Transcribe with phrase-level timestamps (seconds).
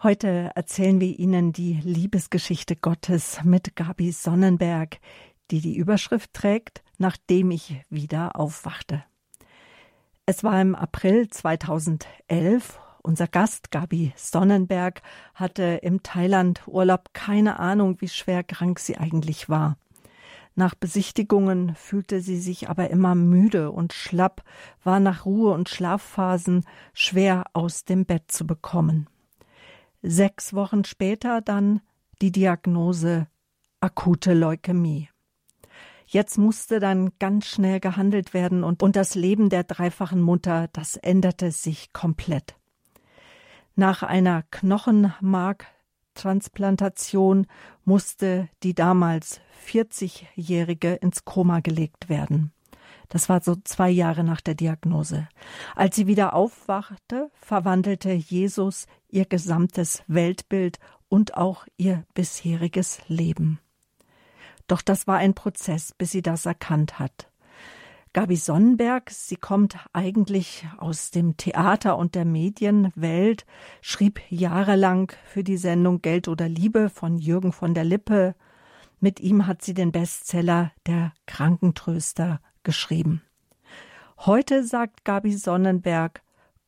[0.00, 5.00] Heute erzählen wir Ihnen die Liebesgeschichte Gottes mit Gabi Sonnenberg,
[5.50, 9.02] die die Überschrift trägt, nachdem ich wieder aufwachte.
[10.24, 12.78] Es war im April 2011.
[13.02, 15.02] Unser Gast Gabi Sonnenberg
[15.34, 19.78] hatte im Thailand Urlaub keine Ahnung, wie schwer krank sie eigentlich war.
[20.54, 24.44] Nach Besichtigungen fühlte sie sich aber immer müde und schlapp,
[24.84, 29.08] war nach Ruhe und Schlafphasen schwer aus dem Bett zu bekommen.
[30.02, 31.80] Sechs Wochen später dann
[32.22, 33.28] die Diagnose
[33.80, 35.08] akute Leukämie.
[36.06, 40.96] Jetzt musste dann ganz schnell gehandelt werden und, und das Leben der dreifachen Mutter, das
[40.96, 42.56] änderte sich komplett.
[43.74, 47.46] Nach einer Knochenmarktransplantation
[47.84, 52.52] musste die damals 40-Jährige ins Koma gelegt werden.
[53.08, 55.28] Das war so zwei Jahre nach der Diagnose.
[55.74, 63.60] Als sie wieder aufwachte, verwandelte Jesus ihr gesamtes Weltbild und auch ihr bisheriges Leben.
[64.66, 67.30] Doch das war ein Prozess, bis sie das erkannt hat.
[68.12, 73.46] Gabi Sonnenberg, sie kommt eigentlich aus dem Theater und der Medienwelt,
[73.80, 78.34] schrieb jahrelang für die Sendung Geld oder Liebe von Jürgen von der Lippe.
[79.00, 83.22] Mit ihm hat sie den Bestseller Der Krankentröster geschrieben.
[84.18, 86.20] Heute sagt Gabi Sonnenberg,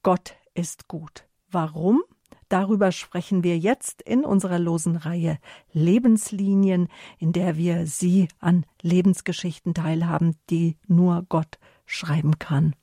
[0.02, 1.26] Gott ist gut.
[1.50, 2.02] Warum?
[2.48, 5.36] Darüber sprechen wir jetzt in unserer losen Reihe
[5.74, 12.74] Lebenslinien, in der wir Sie an Lebensgeschichten teilhaben, die nur Gott schreiben kann.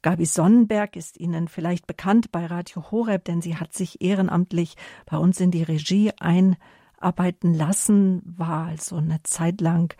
[0.00, 5.18] Gabi Sonnenberg ist Ihnen vielleicht bekannt bei Radio Horeb, denn sie hat sich ehrenamtlich bei
[5.18, 9.94] uns in die Regie einarbeiten lassen, war also eine Zeit lang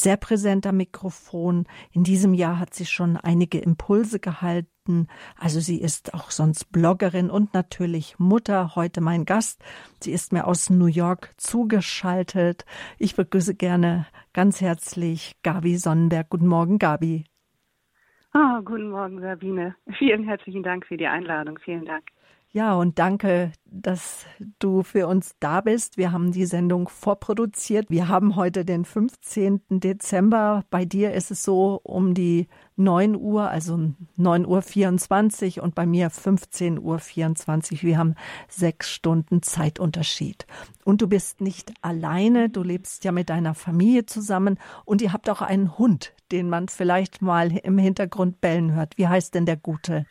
[0.00, 1.66] sehr präsenter Mikrofon.
[1.92, 5.06] In diesem Jahr hat sie schon einige Impulse gehalten.
[5.38, 8.74] Also sie ist auch sonst Bloggerin und natürlich Mutter.
[8.74, 9.62] Heute mein Gast.
[10.00, 12.64] Sie ist mir aus New York zugeschaltet.
[12.98, 16.30] Ich begrüße gerne ganz herzlich Gabi Sonnenberg.
[16.30, 17.24] Guten Morgen, Gabi.
[18.32, 19.74] Ah, guten Morgen, Sabine.
[19.98, 21.58] Vielen herzlichen Dank für die Einladung.
[21.64, 22.04] Vielen Dank.
[22.52, 24.26] Ja, und danke, dass
[24.58, 25.96] du für uns da bist.
[25.96, 27.86] Wir haben die Sendung vorproduziert.
[27.90, 29.60] Wir haben heute den 15.
[29.68, 30.64] Dezember.
[30.68, 35.86] Bei dir ist es so um die 9 Uhr, also 9 Uhr 24 und bei
[35.86, 37.84] mir 15 Uhr 24.
[37.84, 38.16] Wir haben
[38.48, 40.44] sechs Stunden Zeitunterschied.
[40.84, 42.48] Und du bist nicht alleine.
[42.48, 46.66] Du lebst ja mit deiner Familie zusammen und ihr habt auch einen Hund, den man
[46.66, 48.98] vielleicht mal im Hintergrund bellen hört.
[48.98, 50.04] Wie heißt denn der Gute?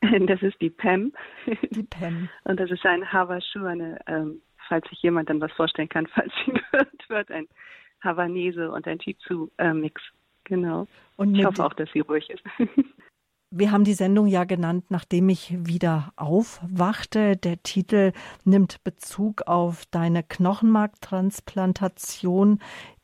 [0.26, 1.12] Das ist die Pam.
[1.70, 2.28] Die Pam.
[2.44, 6.32] Und das ist ein Havashu, eine, ähm, falls sich jemand dann was vorstellen kann, falls
[6.44, 7.48] sie gehört wird, ein
[8.02, 10.00] Havanese und ein Chizu-Mix.
[10.00, 10.04] Äh,
[10.44, 10.86] genau.
[11.16, 12.42] Und ich hoffe auch, dass sie ruhig ist.
[13.50, 17.34] Wir haben die Sendung ja genannt, nachdem ich wieder aufwachte.
[17.34, 18.12] Der Titel
[18.44, 22.58] nimmt Bezug auf deine Knochenmarktransplantation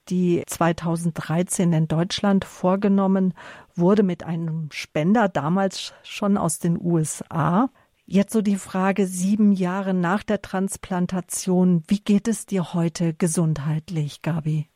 [0.08, 3.34] die 2013 in Deutschland vorgenommen
[3.74, 7.70] wurde mit einem Spender, damals schon aus den USA.
[8.06, 14.20] Jetzt so die Frage, sieben Jahre nach der Transplantation, wie geht es dir heute gesundheitlich,
[14.20, 14.68] Gabi?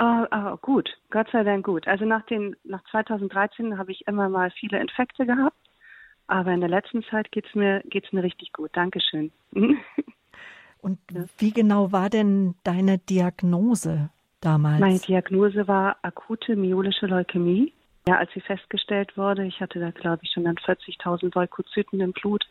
[0.00, 1.88] Uh, uh, gut, Gott sei Dank gut.
[1.88, 5.56] Also nach, den, nach 2013 habe ich immer mal viele Infekte gehabt,
[6.28, 8.70] aber in der letzten Zeit geht es mir, geht's mir richtig gut.
[8.74, 9.32] Dankeschön.
[10.80, 11.00] Und
[11.38, 14.10] wie genau war denn deine Diagnose?
[14.40, 14.80] Damals?
[14.80, 17.72] Meine Diagnose war akute myelische Leukämie.
[18.08, 22.12] Ja, als sie festgestellt wurde, ich hatte da, glaube ich, schon dann 40.000 Leukozyten im
[22.12, 22.46] Blut.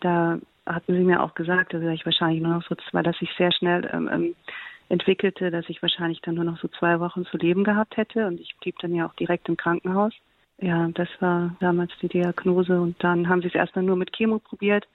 [0.00, 3.30] Da hatten sie mir auch gesagt, dass ich wahrscheinlich nur noch so zwei, dass ich
[3.38, 4.34] sehr schnell ähm, ähm,
[4.90, 8.26] entwickelte, dass ich wahrscheinlich dann nur noch so zwei Wochen zu leben gehabt hätte.
[8.26, 10.12] Und ich blieb dann ja auch direkt im Krankenhaus.
[10.58, 12.78] Ja, das war damals die Diagnose.
[12.78, 14.86] Und dann haben sie es erstmal nur mit Chemo probiert.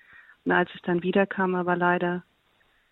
[0.44, 2.24] Und als es dann wiederkam, aber leider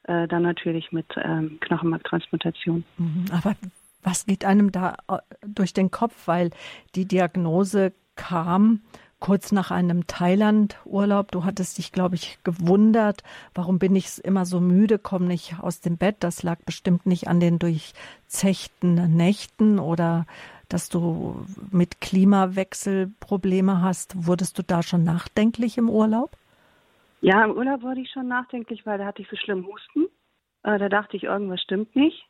[0.04, 2.84] äh, dann natürlich mit ähm, Knochenmarktransplantation.
[2.98, 3.26] Mhm.
[3.32, 3.56] Aber
[4.02, 6.28] was geht einem da äh, durch den Kopf?
[6.28, 6.52] Weil
[6.96, 8.82] die Diagnose kam
[9.24, 11.32] kurz nach einem Thailand-Urlaub.
[11.32, 13.24] Du hattest dich, glaube ich, gewundert,
[13.56, 16.18] warum bin ich immer so müde, komme nicht aus dem Bett.
[16.20, 20.26] Das lag bestimmt nicht an den durchzechten Nächten oder
[20.68, 24.28] dass du mit Klimawechsel Probleme hast.
[24.28, 26.36] Wurdest du da schon nachdenklich im Urlaub?
[27.24, 30.08] Ja, im Urlaub wurde ich schon nachdenklich, weil da hatte ich so schlimm Husten.
[30.64, 32.26] Äh, da dachte ich, irgendwas stimmt nicht.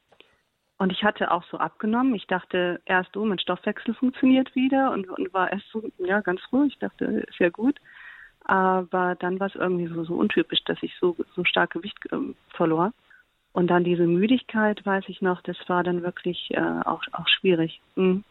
[0.78, 2.14] Und ich hatte auch so abgenommen.
[2.14, 6.42] Ich dachte erst, oh, mein Stoffwechsel funktioniert wieder und, und war erst so, ja, ganz
[6.52, 6.74] ruhig.
[6.74, 7.80] Ich dachte, ist ja gut.
[8.44, 12.18] Aber dann war es irgendwie so, so untypisch, dass ich so, so stark Gewicht äh,
[12.50, 12.94] verlor.
[13.52, 17.82] Und dann diese Müdigkeit, weiß ich noch, das war dann wirklich äh, auch, auch schwierig.
[17.96, 18.24] Mhm.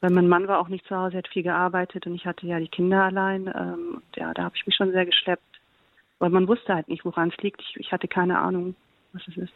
[0.00, 2.58] Weil mein Mann war auch nicht zu Hause, hat viel gearbeitet und ich hatte ja
[2.58, 3.46] die Kinder allein.
[3.46, 5.53] Ähm, ja, da habe ich mich schon sehr geschleppt
[6.24, 7.60] weil man wusste halt nicht, woran es liegt.
[7.60, 8.74] Ich, ich hatte keine Ahnung,
[9.12, 9.52] was es ist.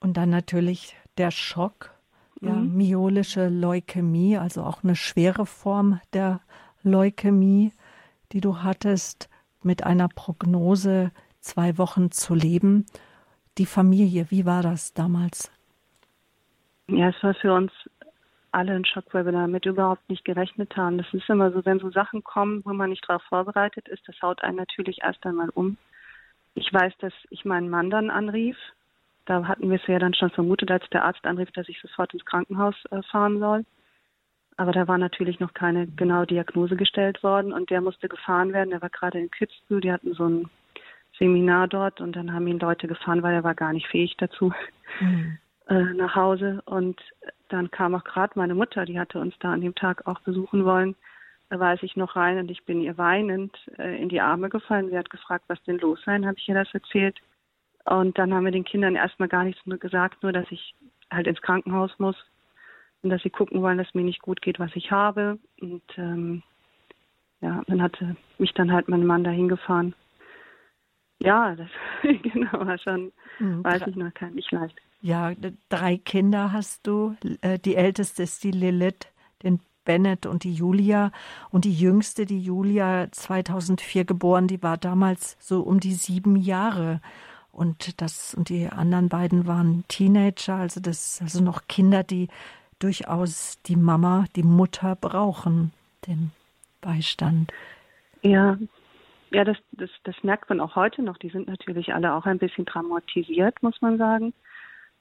[0.00, 1.90] Und dann natürlich der Schock,
[2.40, 2.74] ja, mhm.
[2.74, 6.40] myelische Leukämie, also auch eine schwere Form der
[6.82, 7.70] Leukämie,
[8.32, 9.28] die du hattest,
[9.62, 12.86] mit einer Prognose zwei Wochen zu leben.
[13.58, 15.52] Die Familie, wie war das damals?
[16.88, 17.72] Ja, es war für uns
[18.54, 20.98] alle ein Schock, weil wir damit überhaupt nicht gerechnet haben.
[20.98, 24.20] Das ist immer so, wenn so Sachen kommen, wo man nicht darauf vorbereitet ist, das
[24.22, 25.76] haut einen natürlich erst einmal um.
[26.54, 28.56] Ich weiß, dass ich meinen Mann dann anrief
[29.26, 32.12] da hatten wir es ja dann schon vermutet, als der Arzt anrief, dass ich sofort
[32.12, 33.64] ins Krankenhaus äh, fahren soll.
[34.56, 38.72] Aber da war natürlich noch keine genaue Diagnose gestellt worden und der musste gefahren werden.
[38.72, 40.50] Er war gerade in Kitzbühel, die hatten so ein
[41.18, 44.52] Seminar dort und dann haben ihn Leute gefahren, weil er war gar nicht fähig dazu,
[45.00, 45.38] mhm.
[45.68, 46.62] Äh, nach Hause.
[46.66, 47.00] Und
[47.48, 50.64] dann kam auch gerade meine Mutter, die hatte uns da an dem Tag auch besuchen
[50.64, 50.96] wollen.
[51.50, 54.88] Da weiß ich noch rein und ich bin ihr weinend äh, in die Arme gefallen.
[54.88, 57.20] Sie hat gefragt, was denn los sei, habe ich ihr das erzählt.
[57.84, 60.74] Und dann haben wir den Kindern erstmal gar nichts gesagt, nur dass ich
[61.10, 62.16] halt ins Krankenhaus muss
[63.02, 65.38] und dass sie gucken wollen, dass mir nicht gut geht, was ich habe.
[65.60, 66.42] Und ähm,
[67.40, 69.94] ja, dann hatte mich dann halt mein Mann dahin gefahren.
[71.18, 71.68] Ja, das
[72.22, 74.76] genau war schon, mhm, weiß ich noch, kein nicht leicht.
[75.04, 75.32] Ja,
[75.68, 77.14] drei Kinder hast du.
[77.42, 79.12] Äh, die älteste ist die Lilith,
[79.42, 81.12] den Bennett und die Julia.
[81.50, 87.02] Und die jüngste, die Julia, 2004 geboren, die war damals so um die sieben Jahre.
[87.52, 92.28] Und das und die anderen beiden waren Teenager, also das also noch Kinder, die
[92.78, 95.74] durchaus die Mama, die Mutter brauchen,
[96.06, 96.30] den
[96.80, 97.52] Beistand.
[98.22, 98.56] Ja,
[99.32, 101.18] ja, das, das, das merkt man auch heute noch.
[101.18, 104.32] Die sind natürlich alle auch ein bisschen traumatisiert, muss man sagen.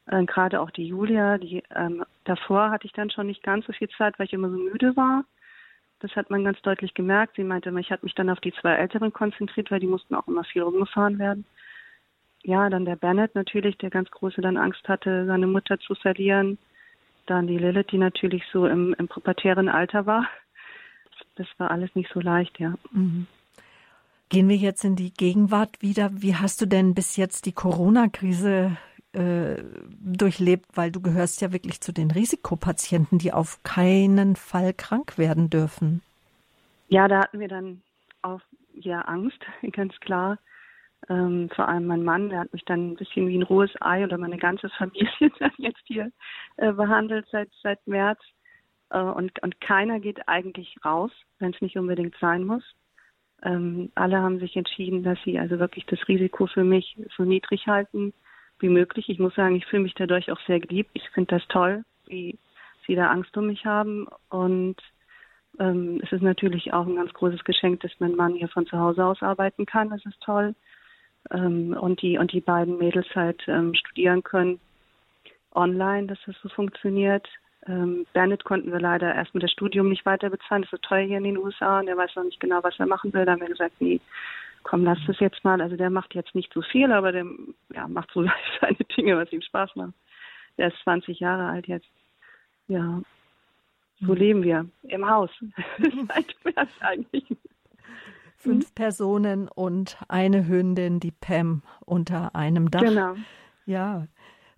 [0.08, 3.74] Äh, Gerade auch die Julia, die ähm, davor hatte ich dann schon nicht ganz so
[3.74, 5.26] viel Zeit, weil ich immer so müde war.
[6.00, 7.36] Das hat man ganz deutlich gemerkt.
[7.38, 10.28] Sie meinte, ich hatte mich dann auf die zwei Älteren konzentriert, weil die mussten auch
[10.28, 11.46] immer viel rumgefahren werden
[12.44, 16.58] ja, dann der Bennett natürlich, der ganz große dann Angst hatte, seine Mutter zu verlieren.
[17.26, 20.28] Dann die Lilith, die natürlich so im, im pubertären Alter war.
[21.36, 22.76] Das war alles nicht so leicht, ja.
[22.92, 23.28] Mhm.
[24.30, 26.10] Gehen wir jetzt in die Gegenwart wieder.
[26.14, 28.76] Wie hast du denn bis jetzt die Corona-Krise
[29.14, 29.64] äh,
[30.02, 30.66] durchlebt?
[30.76, 36.02] Weil du gehörst ja wirklich zu den Risikopatienten, die auf keinen Fall krank werden dürfen.
[36.90, 37.82] Ja, da hatten wir dann
[38.22, 38.42] auch
[38.74, 39.40] ja Angst,
[39.72, 40.38] ganz klar.
[41.10, 44.04] Ähm, vor allem mein Mann, der hat mich dann ein bisschen wie ein rohes Ei
[44.04, 46.12] oder meine ganze Familie dann jetzt hier
[46.58, 48.20] äh, behandelt seit seit März.
[48.90, 52.64] Äh, und, und keiner geht eigentlich raus, wenn es nicht unbedingt sein muss.
[53.44, 57.68] Ähm, alle haben sich entschieden, dass sie also wirklich das Risiko für mich so niedrig
[57.68, 58.14] halten
[58.64, 59.10] wie möglich.
[59.10, 60.90] Ich muss sagen, ich fühle mich dadurch auch sehr geliebt.
[60.94, 62.40] Ich finde das toll, wie
[62.88, 64.08] sie da Angst um mich haben.
[64.30, 64.78] Und
[65.60, 68.80] ähm, es ist natürlich auch ein ganz großes Geschenk, dass mein Mann hier von zu
[68.80, 69.92] Hause aus arbeiten kann.
[69.92, 70.56] Das ist toll
[71.32, 74.60] ähm, und die und die beiden Mädels halt ähm, studieren können
[75.54, 77.28] online, dass das so funktioniert.
[77.68, 80.64] Ähm, Bernhard konnten wir leider erst mit das Studium nicht weiter bezahlen.
[80.64, 82.78] Das ist so teuer hier in den USA und der weiß noch nicht genau, was
[82.80, 83.26] er machen will.
[83.26, 84.02] Da haben wir gesagt, nee,
[84.64, 85.62] komm, lass das jetzt mal.
[85.62, 87.26] Also der macht jetzt nicht so viel, aber der
[87.74, 88.26] ja, macht so
[88.62, 89.94] seine Dinge, was ihm Spaß macht.
[90.58, 91.90] Der ist 20 Jahre alt jetzt.
[92.68, 93.02] Ja,
[94.00, 94.18] so mhm.
[94.18, 95.30] leben wir im Haus.
[95.78, 97.26] März eigentlich
[98.44, 98.76] fünf mhm.
[98.76, 102.82] Personen und eine Hündin, die Pam, unter einem Dach.
[102.82, 103.16] Genau.
[103.66, 104.08] Ja.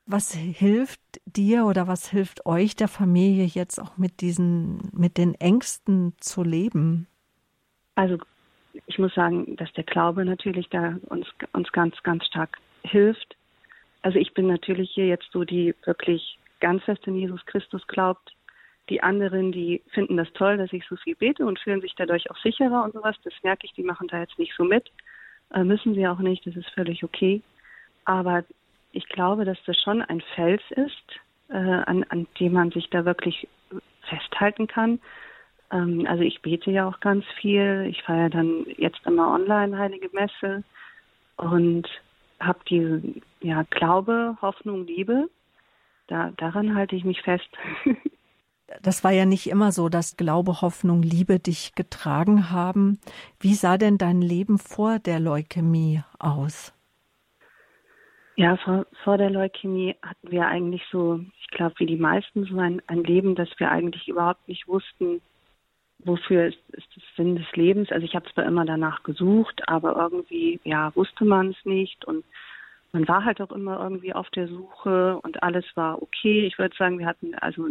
[0.08, 5.34] Was hilft dir oder was hilft euch der Familie jetzt auch mit diesen, mit den
[5.36, 7.08] Ängsten zu leben?
[7.96, 8.18] Also
[8.88, 13.36] ich muss sagen, dass der Glaube natürlich da uns, uns ganz, ganz stark hilft.
[14.02, 18.36] Also ich bin natürlich hier jetzt so, die wirklich ganz fest in Jesus Christus glaubt,
[18.90, 22.30] die anderen, die finden das toll, dass ich so viel bete und fühlen sich dadurch
[22.30, 23.16] auch sicherer und sowas.
[23.24, 24.92] Das merke ich, die machen da jetzt nicht so mit.
[25.54, 27.42] Äh, müssen sie auch nicht, das ist völlig okay.
[28.06, 28.44] Aber
[28.92, 33.06] ich glaube, dass das schon ein Fels ist, äh, an, an dem man sich da
[33.06, 33.48] wirklich
[34.08, 35.00] festhalten kann.
[35.72, 37.88] Ähm, also ich bete ja auch ganz viel.
[37.90, 40.64] Ich feiere dann jetzt immer online Heilige Messe
[41.38, 41.88] und
[42.40, 43.02] habe diese
[43.42, 45.30] ja, Glaube, Hoffnung, Liebe.
[46.08, 47.50] Da, daran halte ich mich fest.
[48.82, 53.00] das war ja nicht immer so, dass Glaube, Hoffnung, Liebe dich getragen haben.
[53.40, 56.74] Wie sah denn dein Leben vor der Leukämie aus?
[58.38, 62.58] Ja, vor, vor der Leukämie hatten wir eigentlich so, ich glaube, wie die meisten, so
[62.60, 65.22] ein, ein Leben, dass wir eigentlich überhaupt nicht wussten,
[66.06, 67.92] wofür ist, ist das Sinn des Lebens.
[67.92, 72.24] Also ich habe zwar immer danach gesucht, aber irgendwie, ja, wusste man es nicht und
[72.94, 76.46] man war halt auch immer irgendwie auf der Suche und alles war okay.
[76.46, 77.68] Ich würde sagen, wir hatten also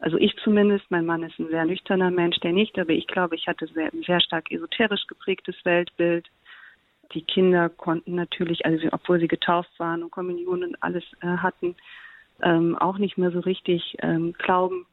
[0.00, 3.34] also ich zumindest, mein Mann ist ein sehr nüchterner Mensch, der nicht, aber ich glaube,
[3.34, 6.28] ich hatte sehr, ein sehr stark esoterisch geprägtes Weltbild.
[7.14, 11.74] Die Kinder konnten natürlich, also obwohl sie getauft waren und Kommunion und alles äh, hatten,
[12.42, 14.86] ähm, auch nicht mehr so richtig ähm, glauben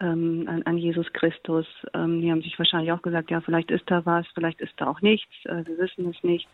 [0.00, 1.66] ähm, an, an, Jesus Christus.
[1.94, 4.88] Ähm, die haben sich wahrscheinlich auch gesagt, ja, vielleicht ist da was, vielleicht ist da
[4.88, 6.48] auch nichts, äh, wir wissen es nicht.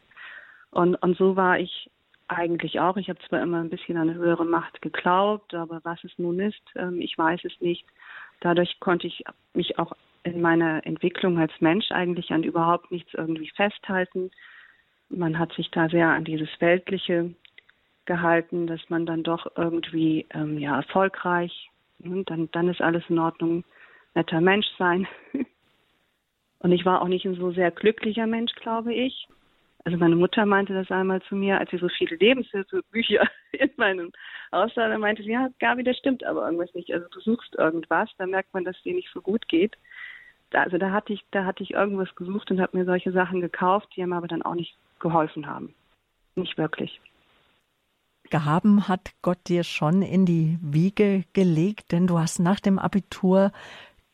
[0.71, 1.91] Und, und so war ich
[2.29, 2.97] eigentlich auch.
[2.97, 6.41] Ich habe zwar immer ein bisschen an eine höhere Macht geglaubt, aber was es nun
[6.41, 7.87] ist, ähm, ich weiß es nicht.
[8.41, 9.25] Dadurch konnte ich
[9.55, 9.93] mich auch
[10.25, 14.31] in meiner Entwicklung als Mensch eigentlich an überhaupt nichts irgendwie festhalten.
[15.09, 17.33] Man hat sich da sehr an dieses Weltliche
[18.07, 23.65] gehalten, dass man dann doch irgendwie ähm, ja erfolgreich dann dann ist alles in Ordnung,
[24.15, 25.07] netter Mensch sein.
[26.61, 29.29] und ich war auch nicht ein so sehr glücklicher Mensch, glaube ich.
[29.87, 34.11] Also meine Mutter meinte das einmal zu mir, als sie so viele Lebenshilfebücher in meinem
[34.51, 36.93] Haus sah, da meinte sie, ja, Gabi, das stimmt aber irgendwas nicht.
[36.93, 39.77] Also du suchst irgendwas, da merkt man, dass es dir nicht so gut geht.
[40.51, 43.41] Da, also da hatte ich, da hatte ich irgendwas gesucht und habe mir solche Sachen
[43.41, 45.73] gekauft, die mir aber dann auch nicht geholfen haben.
[46.35, 47.01] Nicht wirklich.
[48.31, 53.53] Gehaben hat Gott dir schon in die Wiege gelegt, denn du hast nach dem Abitur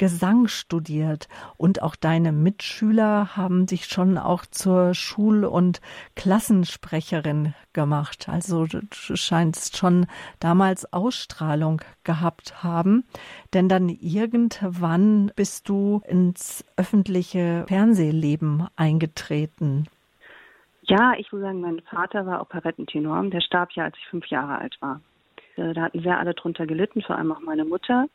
[0.02, 5.80] Gesang studiert und auch deine Mitschüler haben dich schon auch zur Schul- und
[6.16, 8.28] Klassensprecherin gemacht.
[8.28, 10.06] Also du scheinst schon
[10.40, 13.04] damals Ausstrahlung gehabt haben,
[13.52, 19.86] denn dann irgendwann bist du ins öffentliche Fernsehleben eingetreten.
[20.92, 23.24] Ja, ich muss sagen, mein Vater war Operettentenor.
[23.30, 25.00] Der starb ja, als ich fünf Jahre alt war.
[25.56, 28.08] Äh, da hatten sehr alle drunter gelitten, vor allem auch meine Mutter.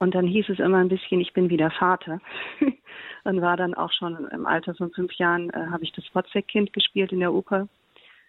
[0.00, 2.18] Und dann hieß es immer ein bisschen, ich bin wieder Vater.
[3.24, 6.72] und war dann auch schon im Alter von fünf Jahren, äh, habe ich das Wozzeck-Kind
[6.72, 7.68] gespielt in der Oper.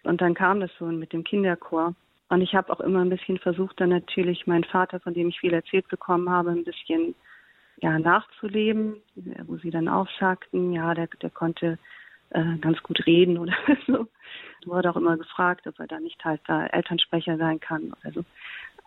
[0.04, 1.92] Und dann kam das so mit dem Kinderchor.
[2.28, 5.40] Und ich habe auch immer ein bisschen versucht, dann natürlich meinen Vater, von dem ich
[5.40, 7.16] viel erzählt bekommen habe, ein bisschen
[7.80, 9.02] ja, nachzuleben,
[9.48, 11.78] wo sie dann auch sagten, ja, der, der konnte
[12.30, 13.54] äh, ganz gut reden oder
[13.86, 14.06] so.
[14.66, 18.24] Wurde auch immer gefragt, ob er da nicht halt da Elternsprecher sein kann oder so.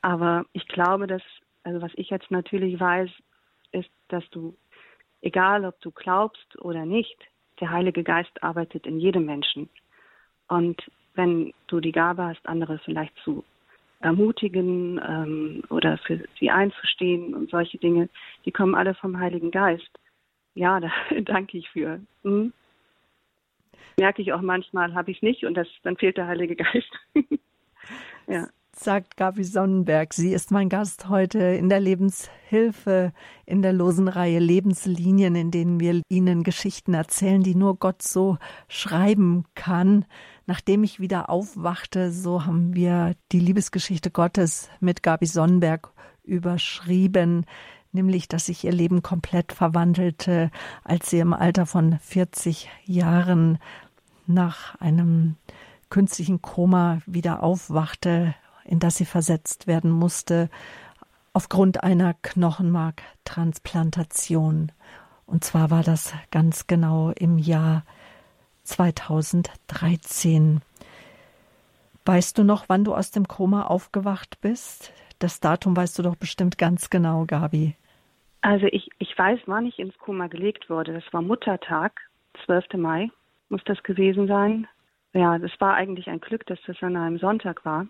[0.01, 1.23] Aber ich glaube, dass
[1.63, 3.09] also was ich jetzt natürlich weiß,
[3.71, 4.55] ist, dass du,
[5.21, 7.17] egal ob du glaubst oder nicht,
[7.59, 9.69] der Heilige Geist arbeitet in jedem Menschen.
[10.47, 10.81] Und
[11.13, 13.43] wenn du die Gabe hast, andere vielleicht zu
[13.99, 18.09] ermutigen ähm, oder für sie einzustehen und solche Dinge,
[18.45, 19.99] die kommen alle vom Heiligen Geist.
[20.55, 21.99] Ja, da danke ich für.
[22.23, 22.51] Hm?
[23.97, 26.91] Merke ich auch manchmal, habe ich nicht und das, dann fehlt der Heilige Geist.
[28.27, 30.13] ja sagt Gabi Sonnenberg.
[30.13, 33.13] Sie ist mein Gast heute in der Lebenshilfe,
[33.45, 38.37] in der losen Reihe Lebenslinien, in denen wir Ihnen Geschichten erzählen, die nur Gott so
[38.67, 40.05] schreiben kann.
[40.45, 45.91] Nachdem ich wieder aufwachte, so haben wir die Liebesgeschichte Gottes mit Gabi Sonnenberg
[46.23, 47.45] überschrieben,
[47.91, 50.51] nämlich dass sich ihr Leben komplett verwandelte,
[50.83, 53.57] als sie im Alter von 40 Jahren
[54.27, 55.35] nach einem
[55.89, 58.33] künstlichen Koma wieder aufwachte,
[58.65, 60.49] in das sie versetzt werden musste,
[61.33, 64.71] aufgrund einer Knochenmarktransplantation.
[65.25, 67.83] Und zwar war das ganz genau im Jahr
[68.63, 70.61] 2013.
[72.05, 74.91] Weißt du noch, wann du aus dem Koma aufgewacht bist?
[75.19, 77.75] Das Datum weißt du doch bestimmt ganz genau, Gabi.
[78.41, 80.93] Also ich, ich weiß, wann ich ins Koma gelegt wurde.
[80.93, 82.01] Das war Muttertag,
[82.45, 82.73] 12.
[82.73, 83.09] Mai
[83.49, 84.67] muss das gewesen sein.
[85.13, 87.87] Ja, das war eigentlich ein Glück, dass das an einem Sonntag war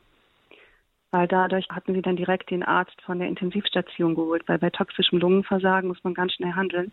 [1.11, 5.19] weil dadurch hatten sie dann direkt den Arzt von der Intensivstation geholt, weil bei toxischem
[5.19, 6.91] Lungenversagen muss man ganz schnell handeln.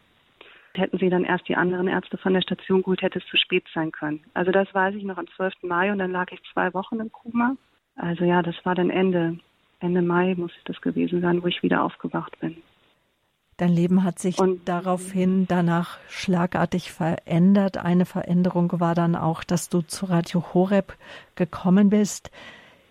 [0.75, 3.65] Hätten sie dann erst die anderen Ärzte von der Station geholt, hätte es zu spät
[3.73, 4.21] sein können.
[4.35, 5.55] Also das weiß ich noch am 12.
[5.63, 7.57] Mai und dann lag ich zwei Wochen im Koma.
[7.97, 9.39] Also ja, das war dann Ende,
[9.81, 12.63] Ende Mai muss das gewesen sein, wo ich wieder aufgewacht bin.
[13.59, 17.77] Dein Leben hat sich und, daraufhin danach schlagartig verändert.
[17.77, 20.97] Eine Veränderung war dann auch, dass du zu Radio Horeb
[21.35, 22.31] gekommen bist.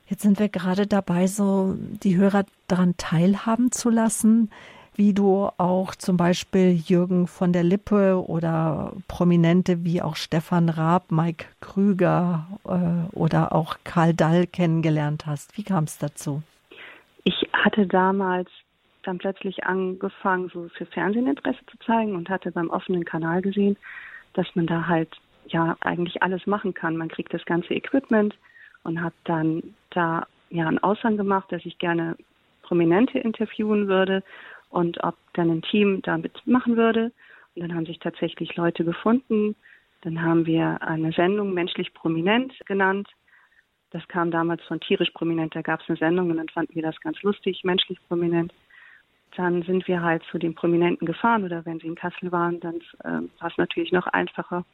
[0.10, 4.52] Jetzt sind wir gerade dabei, so die Hörer daran teilhaben zu lassen,
[4.94, 11.12] wie du auch zum Beispiel Jürgen von der Lippe oder Prominente wie auch Stefan Raab,
[11.12, 15.58] Mike Krüger äh, oder auch Karl Dall kennengelernt hast.
[15.58, 16.42] Wie kam es dazu?
[17.24, 18.50] Ich hatte damals
[19.08, 23.78] dann plötzlich angefangen, so für Fernsehen Interesse zu zeigen und hatte beim offenen Kanal gesehen,
[24.34, 25.10] dass man da halt
[25.48, 26.98] ja eigentlich alles machen kann.
[26.98, 28.36] Man kriegt das ganze Equipment,
[28.88, 32.16] und habe dann da ja einen Aushang gemacht, dass ich gerne
[32.64, 34.24] Prominente interviewen würde
[34.70, 37.12] und ob dann ein Team damit machen würde.
[37.54, 39.56] Und dann haben sich tatsächlich Leute gefunden.
[40.02, 43.10] Dann haben wir eine Sendung Menschlich Prominent genannt.
[43.92, 45.54] Das kam damals von Tierisch Prominent.
[45.54, 48.54] Da gab es eine Sendung und dann fanden wir das ganz lustig, Menschlich Prominent.
[49.38, 52.78] Dann sind wir halt zu den Prominenten gefahren oder wenn sie in Kassel waren, dann
[53.04, 54.66] äh, war es natürlich noch einfacher.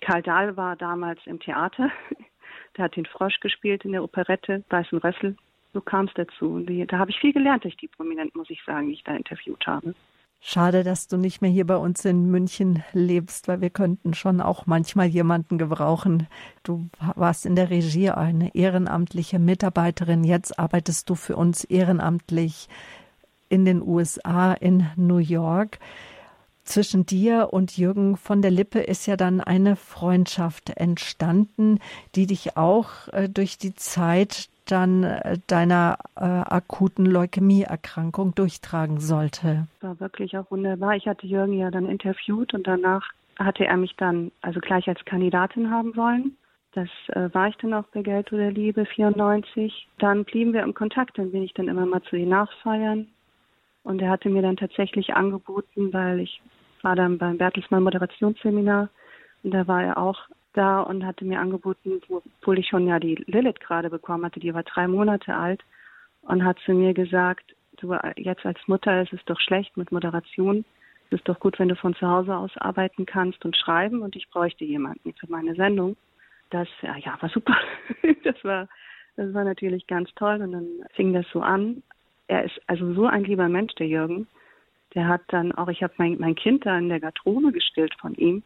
[0.00, 1.90] Karl Dahl war damals im Theater.
[2.76, 5.36] Der hat den Frosch gespielt in der Operette Weißen Rössel.
[5.72, 6.46] So kam es dazu.
[6.46, 9.14] Und da habe ich viel gelernt durch die Prominenten, muss ich sagen, die ich da
[9.14, 9.94] interviewt habe.
[10.42, 14.40] Schade, dass du nicht mehr hier bei uns in München lebst, weil wir könnten schon
[14.40, 16.26] auch manchmal jemanden gebrauchen.
[16.62, 20.24] Du warst in der Regie eine ehrenamtliche Mitarbeiterin.
[20.24, 22.68] Jetzt arbeitest du für uns ehrenamtlich
[23.50, 25.78] in den USA, in New York.
[26.64, 31.80] Zwischen dir und Jürgen von der Lippe ist ja dann eine Freundschaft entstanden,
[32.14, 39.66] die dich auch äh, durch die Zeit dann äh, deiner äh, akuten Leukämieerkrankung durchtragen sollte.
[39.80, 40.94] War wirklich auch wunderbar.
[40.94, 43.02] Ich hatte Jürgen ja dann interviewt und danach
[43.36, 46.36] hatte er mich dann also gleich als Kandidatin haben wollen.
[46.72, 49.88] Das äh, war ich dann auch bei Geld oder Liebe 94.
[49.98, 53.08] Dann blieben wir im Kontakt, dann bin ich dann immer mal zu den Nachfeiern.
[53.82, 56.40] Und er hatte mir dann tatsächlich angeboten, weil ich
[56.82, 58.88] war dann beim Bertelsmann Moderationsseminar
[59.42, 60.18] und da war er auch
[60.52, 64.52] da und hatte mir angeboten, obwohl ich schon ja die Lilith gerade bekommen hatte, die
[64.52, 65.62] war drei Monate alt
[66.22, 70.64] und hat zu mir gesagt, du jetzt als Mutter ist es doch schlecht mit Moderation.
[71.06, 74.16] Es ist doch gut, wenn du von zu Hause aus arbeiten kannst und schreiben und
[74.16, 75.96] ich bräuchte jemanden für meine Sendung.
[76.50, 77.56] Das ja, ja war super.
[78.24, 78.68] das war
[79.16, 81.82] das war natürlich ganz toll und dann fing das so an.
[82.30, 84.26] Er ist also so ein lieber Mensch, der Jürgen.
[84.94, 88.14] Der hat dann auch, ich habe mein, mein Kind da in der Garderobe gestillt von
[88.14, 88.42] ihm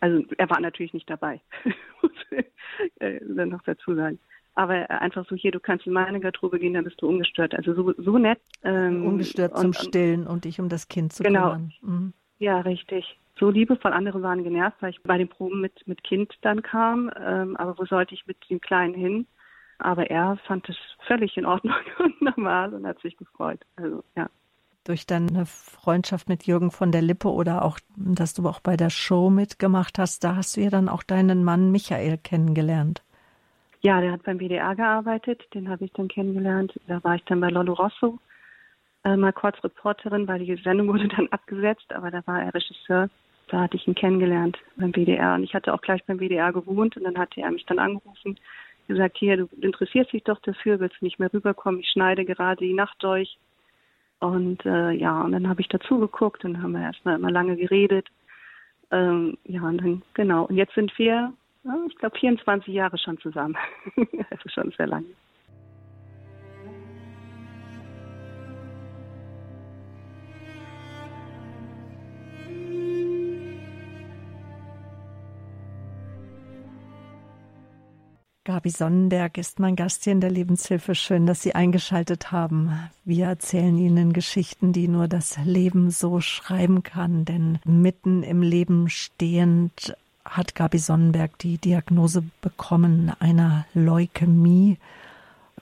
[0.00, 1.40] also er war natürlich nicht dabei,
[2.02, 4.18] muss ich dann noch dazu sagen.
[4.54, 7.54] Aber einfach so hier, du kannst in meine Garderobe gehen, dann bist du ungestört.
[7.54, 8.40] Also so, so nett.
[8.64, 11.52] Ähm, ungestört und, zum Stillen und dich um das Kind zu genau.
[11.52, 11.72] kümmern.
[11.82, 12.12] Mhm.
[12.38, 13.18] Ja, richtig.
[13.38, 13.92] So liebevoll.
[13.92, 17.10] Andere waren genervt, weil ich bei den Proben mit, mit Kind dann kam.
[17.22, 19.26] Ähm, aber wo sollte ich mit dem Kleinen hin?
[19.78, 23.60] Aber er fand es völlig in Ordnung und normal und hat sich gefreut.
[23.76, 24.28] Also ja
[24.86, 28.90] durch deine Freundschaft mit Jürgen von der Lippe oder auch, dass du auch bei der
[28.90, 33.02] Show mitgemacht hast, da hast du ja dann auch deinen Mann Michael kennengelernt.
[33.80, 36.72] Ja, der hat beim WDR gearbeitet, den habe ich dann kennengelernt.
[36.86, 38.18] Da war ich dann bei Lollo Rosso,
[39.04, 43.08] äh, mal kurz Reporterin, weil die Sendung wurde dann abgesetzt, aber da war er Regisseur.
[43.48, 46.96] Da hatte ich ihn kennengelernt beim WDR und ich hatte auch gleich beim WDR gewohnt
[46.96, 48.38] und dann hatte er mich dann angerufen,
[48.86, 52.64] gesagt, hier, du interessierst dich doch dafür, willst du nicht mehr rüberkommen, ich schneide gerade
[52.64, 53.38] die Nacht durch
[54.18, 57.56] und äh, ja, und dann habe ich dazu geguckt und haben wir erstmal immer lange
[57.56, 58.08] geredet.
[58.90, 60.44] Ähm, ja, und dann, genau.
[60.44, 61.32] Und jetzt sind wir,
[61.64, 63.56] ja, ich glaube, 24 Jahre schon zusammen.
[64.30, 65.06] also schon sehr lange.
[78.46, 80.94] Gabi Sonnenberg ist mein Gast hier in der Lebenshilfe.
[80.94, 82.70] Schön, dass Sie eingeschaltet haben.
[83.04, 87.24] Wir erzählen Ihnen Geschichten, die nur das Leben so schreiben kann.
[87.24, 94.78] Denn mitten im Leben stehend hat Gabi Sonnenberg die Diagnose bekommen einer Leukämie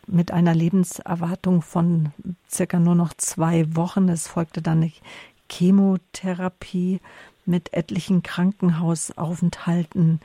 [0.06, 2.12] mit einer Lebenserwartung von
[2.50, 4.10] circa nur noch zwei Wochen.
[4.10, 4.92] Es folgte dann eine
[5.50, 7.00] Chemotherapie
[7.46, 10.20] mit etlichen Krankenhausaufenthalten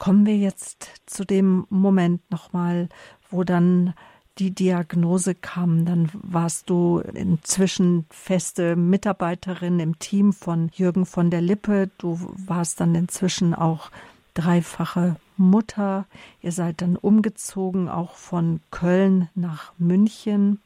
[0.00, 2.88] Kommen wir jetzt zu dem Moment nochmal,
[3.28, 3.92] wo dann
[4.38, 5.84] die Diagnose kam.
[5.84, 11.90] Dann warst du inzwischen feste Mitarbeiterin im Team von Jürgen von der Lippe.
[11.98, 13.90] Du warst dann inzwischen auch
[14.32, 16.06] dreifache Mutter.
[16.40, 20.60] Ihr seid dann umgezogen, auch von Köln nach München.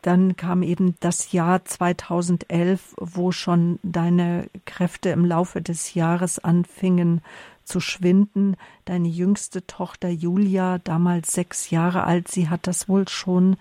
[0.00, 7.20] Dann kam eben das Jahr 2011, wo schon deine Kräfte im Laufe des Jahres anfingen
[7.66, 8.56] zu schwinden.
[8.84, 13.56] Deine jüngste Tochter Julia, damals sechs Jahre alt, sie hat das wohl schon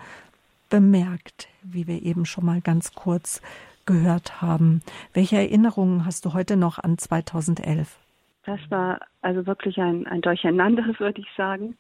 [0.70, 3.42] bemerkt, wie wir eben schon mal ganz kurz
[3.86, 4.82] gehört haben.
[5.14, 7.98] Welche Erinnerungen hast du heute noch an 2011?
[8.46, 11.78] Das war also wirklich ein, ein Durcheinander, würde ich sagen.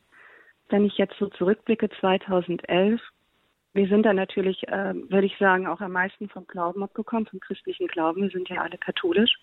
[0.69, 2.99] Wenn ich jetzt so zurückblicke, 2011,
[3.73, 7.39] wir sind da natürlich, äh, würde ich sagen, auch am meisten vom Glauben abgekommen, vom
[7.39, 8.23] christlichen Glauben.
[8.23, 9.35] Wir sind ja alle katholisch.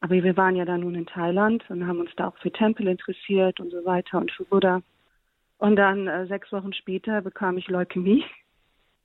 [0.00, 2.86] Aber wir waren ja dann nun in Thailand und haben uns da auch für Tempel
[2.86, 4.82] interessiert und so weiter und für Buddha.
[5.58, 8.24] Und dann äh, sechs Wochen später bekam ich Leukämie.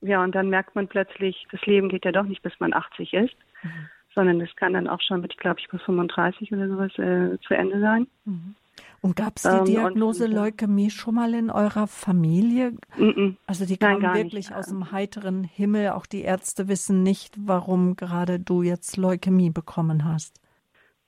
[0.01, 3.13] Ja, und dann merkt man plötzlich, das Leben geht ja doch nicht, bis man 80
[3.13, 3.69] ist, mhm.
[4.15, 7.53] sondern es kann dann auch schon mit, glaube ich, bis 35 oder sowas äh, zu
[7.53, 8.07] Ende sein.
[8.25, 8.55] Mhm.
[9.01, 12.73] Und gab es die ähm, Diagnose und, Leukämie schon mal in eurer Familie?
[12.97, 14.53] Mm Also die kam Nein, wirklich nicht.
[14.53, 15.89] aus dem heiteren Himmel.
[15.89, 20.40] Auch die Ärzte wissen nicht, warum gerade du jetzt Leukämie bekommen hast.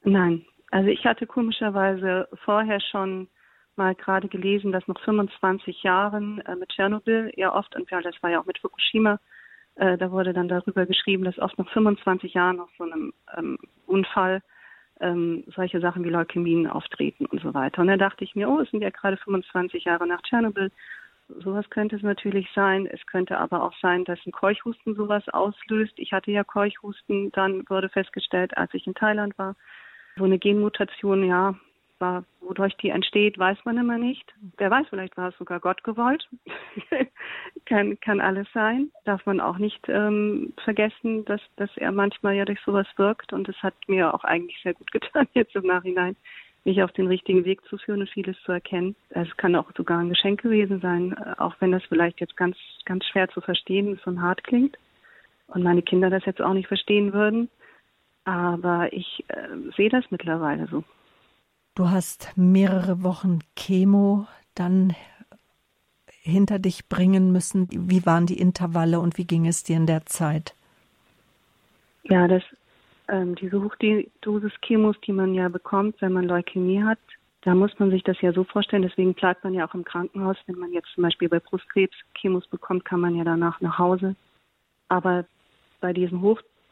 [0.04, 3.28] Nein, also ich hatte komischerweise vorher schon
[3.76, 8.16] mal gerade gelesen, dass nach 25 Jahren äh, mit Tschernobyl ja oft, und ja, das
[8.22, 9.20] war ja auch mit Fukushima,
[9.76, 13.58] äh, da wurde dann darüber geschrieben, dass oft nach 25 Jahren nach so einem ähm,
[13.88, 14.42] Unfall
[15.00, 17.82] ähm, solche Sachen wie Leukämien auftreten und so weiter.
[17.82, 20.72] Und da dachte ich mir, oh, es sind ja gerade 25 Jahre nach Tschernobyl.
[21.40, 22.86] Sowas könnte es natürlich sein.
[22.86, 25.94] Es könnte aber auch sein, dass ein Keuchhusten sowas auslöst.
[25.98, 29.56] Ich hatte ja Keuchhusten, dann wurde festgestellt, als ich in Thailand war.
[30.18, 31.56] So eine Genmutation, ja,
[32.04, 34.34] war, wodurch die entsteht, weiß man immer nicht.
[34.58, 36.28] Wer weiß, vielleicht war es sogar Gott gewollt.
[37.66, 38.92] kann, kann alles sein.
[39.06, 43.32] Darf man auch nicht ähm, vergessen, dass, dass er manchmal ja durch sowas wirkt.
[43.32, 46.16] Und es hat mir auch eigentlich sehr gut getan, jetzt im Nachhinein,
[46.66, 48.96] mich auf den richtigen Weg zu führen und vieles zu erkennen.
[49.10, 52.58] Es kann auch sogar ein Geschenk gewesen sein, äh, auch wenn das vielleicht jetzt ganz,
[52.86, 54.78] ganz schwer zu verstehen ist und hart klingt.
[55.48, 57.50] Und meine Kinder das jetzt auch nicht verstehen würden.
[58.26, 60.84] Aber ich äh, sehe das mittlerweile so.
[61.76, 64.96] Du hast mehrere Wochen Chemo dann
[66.22, 67.68] hinter dich bringen müssen.
[67.70, 70.56] Wie waren die Intervalle und wie ging es dir in der Zeit?
[72.04, 72.44] Ja, das,
[73.10, 77.00] ähm, diese Hochdosis Chemos, die man ja bekommt, wenn man Leukämie hat,
[77.42, 78.84] da muss man sich das ja so vorstellen.
[78.84, 80.38] Deswegen bleibt man ja auch im Krankenhaus.
[80.46, 84.16] Wenn man jetzt zum Beispiel bei Brustkrebs Chemos bekommt, kann man ja danach nach Hause.
[84.88, 85.26] Aber
[85.82, 86.22] bei diesen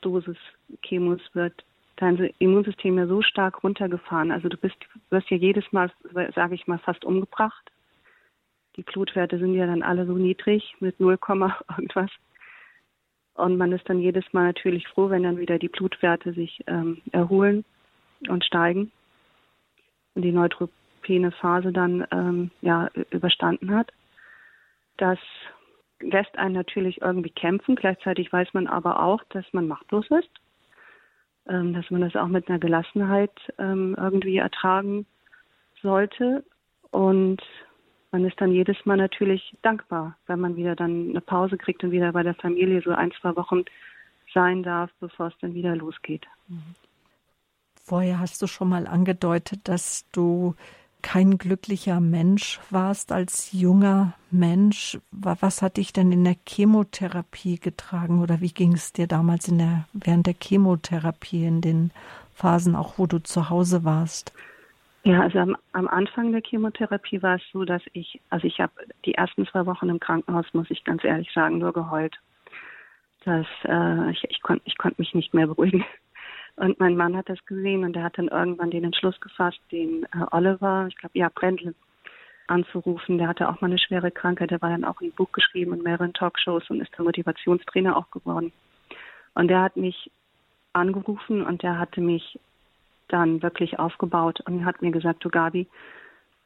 [0.01, 0.37] Hochdosis
[0.83, 1.63] Chemos wird
[1.97, 4.31] dein Immunsystem ja so stark runtergefahren.
[4.31, 4.77] Also du bist,
[5.09, 5.91] wirst ja jedes Mal,
[6.35, 7.71] sage ich mal, fast umgebracht.
[8.75, 11.19] Die Blutwerte sind ja dann alle so niedrig mit 0,
[11.77, 12.11] irgendwas.
[13.35, 17.01] Und man ist dann jedes Mal natürlich froh, wenn dann wieder die Blutwerte sich ähm,
[17.11, 17.63] erholen
[18.27, 18.91] und steigen
[20.15, 23.91] und die neutropene Phase dann ähm, ja überstanden hat.
[24.97, 25.19] Das
[26.01, 27.75] lässt einen natürlich irgendwie kämpfen.
[27.75, 30.29] Gleichzeitig weiß man aber auch, dass man machtlos ist
[31.47, 35.05] ähm, dass man das auch mit einer Gelassenheit ähm, irgendwie ertragen
[35.81, 36.43] sollte.
[36.91, 37.41] Und
[38.11, 41.91] man ist dann jedes Mal natürlich dankbar, wenn man wieder dann eine Pause kriegt und
[41.91, 43.63] wieder bei der Familie so ein, zwei Wochen
[44.33, 46.25] sein darf, bevor es dann wieder losgeht.
[47.83, 50.55] Vorher hast du schon mal angedeutet, dass du
[51.01, 54.99] kein glücklicher Mensch warst als junger Mensch.
[55.11, 59.57] Was hat dich denn in der Chemotherapie getragen oder wie ging es dir damals in
[59.57, 61.91] der, während der Chemotherapie in den
[62.33, 64.33] Phasen, auch wo du zu Hause warst?
[65.03, 68.73] Ja, also am, am Anfang der Chemotherapie war es so, dass ich, also ich habe
[69.05, 72.15] die ersten zwei Wochen im Krankenhaus, muss ich ganz ehrlich sagen, nur geheult.
[73.25, 75.83] Das, äh, ich, ich konnte ich konnt mich nicht mehr beruhigen.
[76.55, 80.03] Und mein Mann hat das gesehen und er hat dann irgendwann den Entschluss gefasst, den
[80.03, 81.73] äh, Oliver, ich glaube, ja, Brendel,
[82.47, 83.17] anzurufen.
[83.17, 84.51] Der hatte auch mal eine schwere Krankheit.
[84.51, 88.11] Der war dann auch ein Buch geschrieben und mehreren Talkshows und ist der Motivationstrainer auch
[88.11, 88.51] geworden.
[89.33, 90.11] Und der hat mich
[90.73, 92.39] angerufen und der hatte mich
[93.07, 95.67] dann wirklich aufgebaut und hat mir gesagt, du Gabi,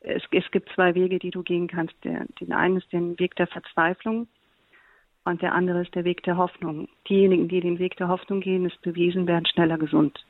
[0.01, 1.95] es, es gibt zwei Wege, die du gehen kannst.
[2.03, 4.27] Der, den einen ist den Weg der Verzweiflung
[5.25, 6.87] und der andere ist der Weg der Hoffnung.
[7.09, 10.23] Diejenigen, die den Weg der Hoffnung gehen, ist bewiesen, werden schneller gesund.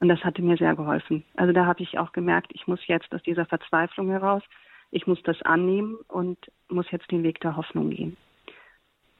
[0.00, 1.24] Und das hatte mir sehr geholfen.
[1.34, 4.42] Also da habe ich auch gemerkt, ich muss jetzt aus dieser Verzweiflung heraus,
[4.90, 6.38] ich muss das annehmen und
[6.68, 8.16] muss jetzt den Weg der Hoffnung gehen.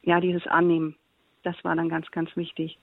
[0.03, 0.95] Ja, dieses Annehmen,
[1.43, 2.77] das war dann ganz, ganz wichtig.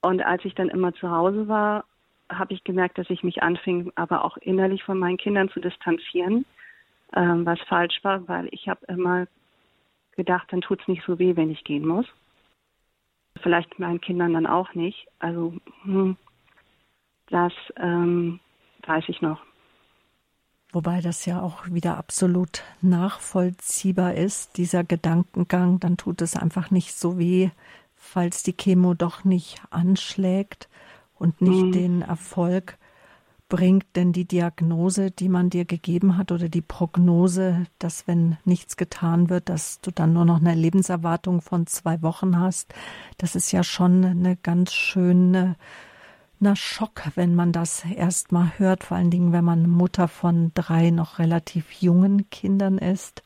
[0.00, 1.84] Und als ich dann immer zu Hause war,
[2.30, 6.44] habe ich gemerkt, dass ich mich anfing, aber auch innerlich von meinen Kindern zu distanzieren,
[7.16, 9.26] ähm, was falsch war, weil ich habe immer
[10.18, 12.04] gedacht, dann tut es nicht so weh, wenn ich gehen muss.
[13.40, 15.06] Vielleicht meinen Kindern dann auch nicht.
[15.20, 15.54] Also
[15.84, 16.16] hm,
[17.28, 18.40] das ähm,
[18.86, 19.40] weiß ich noch.
[20.70, 26.92] Wobei das ja auch wieder absolut nachvollziehbar ist, dieser Gedankengang, dann tut es einfach nicht
[26.92, 27.50] so weh,
[27.96, 30.68] falls die Chemo doch nicht anschlägt
[31.14, 31.72] und nicht mhm.
[31.72, 32.76] den Erfolg
[33.48, 38.76] bringt denn die Diagnose, die man dir gegeben hat oder die Prognose, dass wenn nichts
[38.76, 42.74] getan wird, dass du dann nur noch eine Lebenserwartung von zwei Wochen hast?
[43.16, 45.56] Das ist ja schon eine ganz schöne
[46.40, 50.52] na Schock, wenn man das erst mal hört, vor allen Dingen, wenn man Mutter von
[50.54, 53.24] drei noch relativ jungen Kindern ist.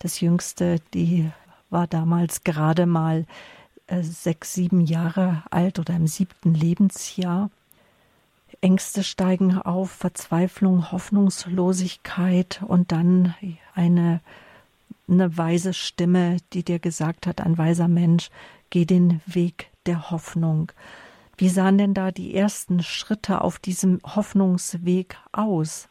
[0.00, 1.30] Das jüngste, die
[1.70, 3.26] war damals gerade mal
[3.86, 7.50] äh, sechs, sieben Jahre alt oder im siebten Lebensjahr.
[8.60, 13.34] Ängste steigen auf, Verzweiflung, Hoffnungslosigkeit und dann
[13.74, 14.20] eine,
[15.08, 18.30] eine weise Stimme, die dir gesagt hat, ein weiser Mensch,
[18.70, 20.72] geh den Weg der Hoffnung.
[21.36, 25.88] Wie sahen denn da die ersten Schritte auf diesem Hoffnungsweg aus?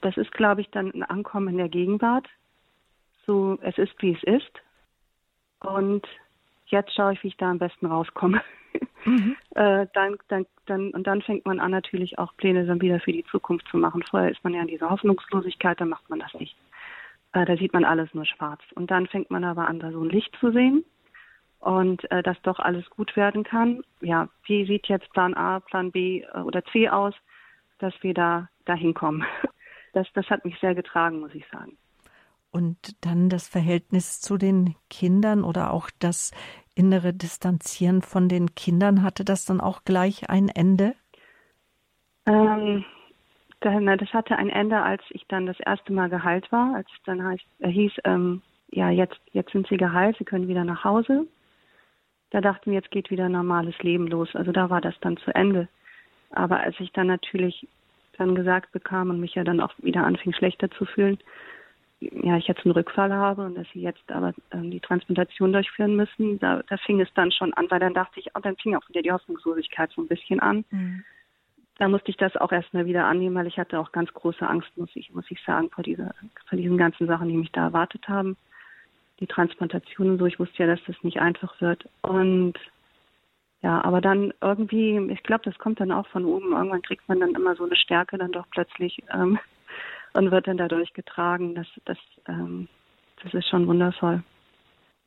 [0.00, 2.26] Das ist, glaube ich, dann ein Ankommen in der Gegenwart.
[3.26, 4.50] So, es ist, wie es ist.
[5.60, 6.06] Und
[6.66, 8.42] jetzt schaue ich, wie ich da am besten rauskomme.
[9.04, 9.36] Mhm.
[9.54, 13.12] äh, dann, dann, dann, und dann fängt man an, natürlich auch Pläne dann wieder für
[13.12, 14.02] die Zukunft zu machen.
[14.02, 16.56] Vorher ist man ja in dieser Hoffnungslosigkeit, dann macht man das nicht.
[17.32, 18.60] Äh, da sieht man alles nur schwarz.
[18.74, 20.84] Und dann fängt man aber an, da so ein Licht zu sehen.
[21.60, 23.82] und äh, dass doch alles gut werden kann.
[24.00, 27.14] Ja, wie sieht jetzt Plan A, Plan B äh, oder C aus,
[27.78, 29.24] dass wir da dahin kommen?
[29.94, 31.78] Das, das hat mich sehr getragen, muss ich sagen.
[32.50, 36.32] Und dann das Verhältnis zu den Kindern oder auch das
[36.78, 40.94] innere Distanzieren von den Kindern, hatte das dann auch gleich ein Ende?
[42.26, 42.84] Ähm,
[43.60, 47.24] das hatte ein Ende, als ich dann das erste Mal geheilt war, als es dann
[47.24, 51.26] heißt, äh, hieß, ähm, ja, jetzt, jetzt sind Sie geheilt, Sie können wieder nach Hause.
[52.30, 54.28] Da dachten wir, jetzt geht wieder normales Leben los.
[54.34, 55.68] Also da war das dann zu Ende.
[56.30, 57.66] Aber als ich dann natürlich
[58.18, 61.18] dann gesagt bekam und mich ja dann auch wieder anfing schlechter zu fühlen,
[62.00, 65.96] ja, ich jetzt einen Rückfall habe und dass sie jetzt aber ähm, die Transplantation durchführen
[65.96, 68.76] müssen, da, da fing es dann schon an, weil dann dachte ich, oh, dann fing
[68.76, 70.64] auch wieder die Hoffnungslosigkeit so ein bisschen an.
[70.70, 71.04] Mhm.
[71.78, 74.68] Da musste ich das auch erstmal wieder annehmen, weil ich hatte auch ganz große Angst,
[74.76, 76.14] muss ich, muss ich sagen, vor dieser,
[76.48, 78.36] vor diesen ganzen Sachen, die mich da erwartet haben.
[79.20, 81.88] Die Transplantation und so, ich wusste ja, dass das nicht einfach wird.
[82.02, 82.54] Und
[83.62, 86.52] ja, aber dann irgendwie, ich glaube, das kommt dann auch von oben.
[86.52, 89.38] Irgendwann kriegt man dann immer so eine Stärke dann doch plötzlich ähm,
[90.18, 91.54] und wird dann dadurch getragen.
[91.54, 92.68] Das, das, ähm,
[93.22, 94.22] das ist schon wundervoll.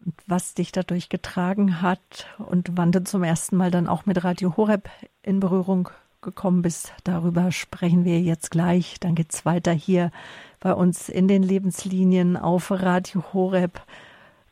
[0.05, 4.23] Und was dich dadurch getragen hat und wann du zum ersten Mal dann auch mit
[4.23, 4.89] Radio Horeb
[5.21, 5.89] in Berührung
[6.21, 8.99] gekommen bist, darüber sprechen wir jetzt gleich.
[8.99, 10.11] Dann geht's weiter hier
[10.59, 13.81] bei uns in den Lebenslinien auf Radio Horeb.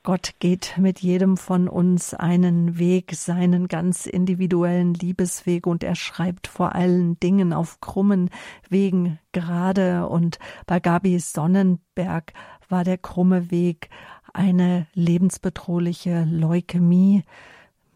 [0.01, 6.47] Gott geht mit jedem von uns einen Weg, seinen ganz individuellen Liebesweg und er schreibt
[6.47, 8.29] vor allen Dingen auf krummen
[8.69, 12.31] Wegen gerade und bei Gabi Sonnenberg
[12.69, 13.89] war der krumme Weg
[14.33, 17.23] eine lebensbedrohliche Leukämie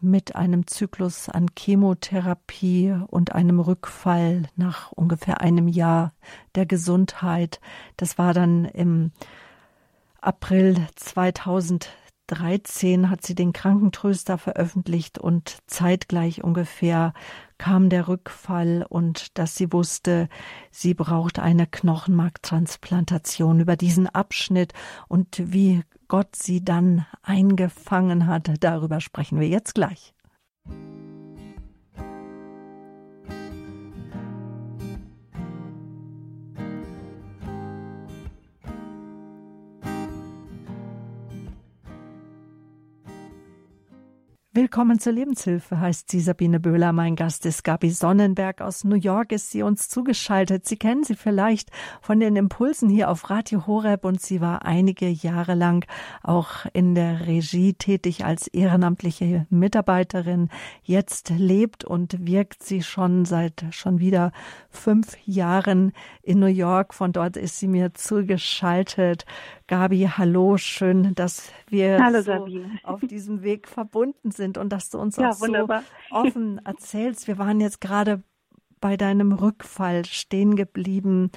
[0.02, 6.12] mit einem Zyklus an Chemotherapie und einem Rückfall nach ungefähr einem Jahr
[6.54, 7.60] der Gesundheit.
[7.96, 9.12] Das war dann im
[10.24, 17.12] April 2013 hat sie den Krankentröster veröffentlicht und zeitgleich ungefähr
[17.58, 20.30] kam der Rückfall und dass sie wusste,
[20.70, 23.60] sie braucht eine Knochenmarktransplantation.
[23.60, 24.72] Über diesen Abschnitt
[25.08, 30.14] und wie Gott sie dann eingefangen hat, darüber sprechen wir jetzt gleich.
[44.64, 46.94] Willkommen zur Lebenshilfe, heißt sie Sabine Böhler.
[46.94, 50.64] Mein Gast ist Gabi Sonnenberg aus New York, ist sie uns zugeschaltet.
[50.64, 51.68] Sie kennen sie vielleicht
[52.00, 55.84] von den Impulsen hier auf Radio Horeb und sie war einige Jahre lang
[56.22, 60.48] auch in der Regie tätig als ehrenamtliche Mitarbeiterin.
[60.82, 64.32] Jetzt lebt und wirkt sie schon seit schon wieder
[64.70, 66.94] fünf Jahren in New York.
[66.94, 69.26] Von dort ist sie mir zugeschaltet.
[69.66, 72.32] Gabi, hallo, schön, dass wir hallo, so
[72.82, 75.82] auf diesem Weg verbunden sind und dass du uns ja, auch wunderbar.
[76.10, 77.26] so offen erzählst.
[77.26, 78.22] Wir waren jetzt gerade
[78.80, 81.30] bei deinem Rückfall stehen geblieben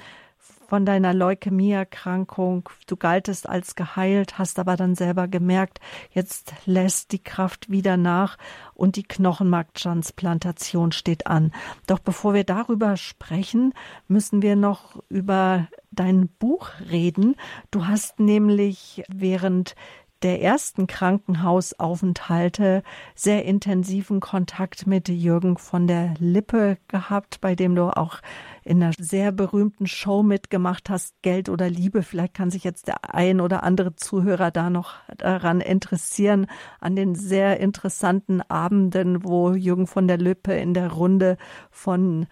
[0.68, 2.68] von deiner Leukämieerkrankung.
[2.86, 8.36] Du galtest als geheilt, hast aber dann selber gemerkt, jetzt lässt die Kraft wieder nach
[8.74, 11.52] und die Knochenmarktransplantation steht an.
[11.86, 13.72] Doch bevor wir darüber sprechen,
[14.08, 17.36] müssen wir noch über dein Buch reden.
[17.70, 19.74] Du hast nämlich während
[20.22, 22.82] der ersten Krankenhausaufenthalte
[23.14, 28.18] sehr intensiven Kontakt mit Jürgen von der Lippe gehabt, bei dem du auch
[28.64, 32.02] in einer sehr berühmten Show mitgemacht hast, Geld oder Liebe.
[32.02, 36.46] Vielleicht kann sich jetzt der ein oder andere Zuhörer da noch daran interessieren,
[36.80, 41.36] an den sehr interessanten Abenden, wo Jürgen von der Lippe in der Runde
[41.70, 42.26] von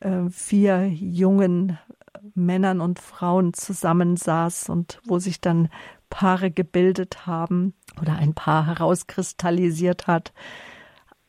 [0.00, 1.78] äh, vier jungen
[2.34, 5.68] Männern und Frauen zusammensaß und wo sich dann
[6.10, 10.32] Paare gebildet haben oder ein Paar herauskristallisiert hat.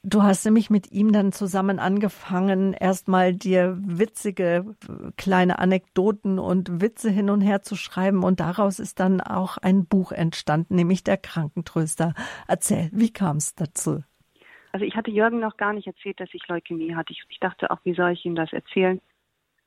[0.02, 4.78] Du hast nämlich mit ihm dann zusammen angefangen, erstmal dir witzige
[5.18, 9.86] kleine Anekdoten und Witze hin und her zu schreiben und daraus ist dann auch ein
[9.86, 12.14] Buch entstanden, nämlich der Krankentröster.
[12.48, 14.02] Erzähl, wie kam es dazu?
[14.72, 17.12] Also ich hatte Jürgen noch gar nicht erzählt, dass ich Leukämie hatte.
[17.12, 19.02] Ich, ich dachte auch, wie soll ich ihm das erzählen?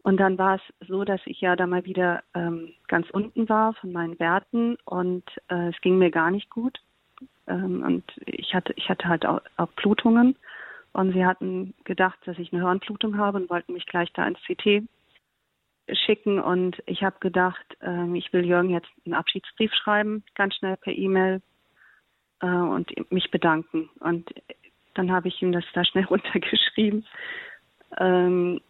[0.02, 3.74] Und dann war es so, dass ich ja da mal wieder ähm, ganz unten war
[3.74, 6.80] von meinen Werten und äh, es ging mir gar nicht gut.
[7.46, 10.36] Ähm, und ich hatte, ich hatte halt auch, auch, Blutungen
[10.92, 14.40] und sie hatten gedacht, dass ich eine Hirnblutung habe und wollten mich gleich da ins
[14.40, 14.82] CT
[16.04, 16.40] schicken.
[16.40, 20.92] Und ich habe gedacht, äh, ich will Jürgen jetzt einen Abschiedsbrief schreiben, ganz schnell per
[20.92, 21.40] E-Mail
[22.40, 23.88] äh, und mich bedanken.
[24.00, 24.30] Und
[24.94, 27.06] dann habe ich ihm das da schnell runtergeschrieben.
[27.98, 28.60] Ähm,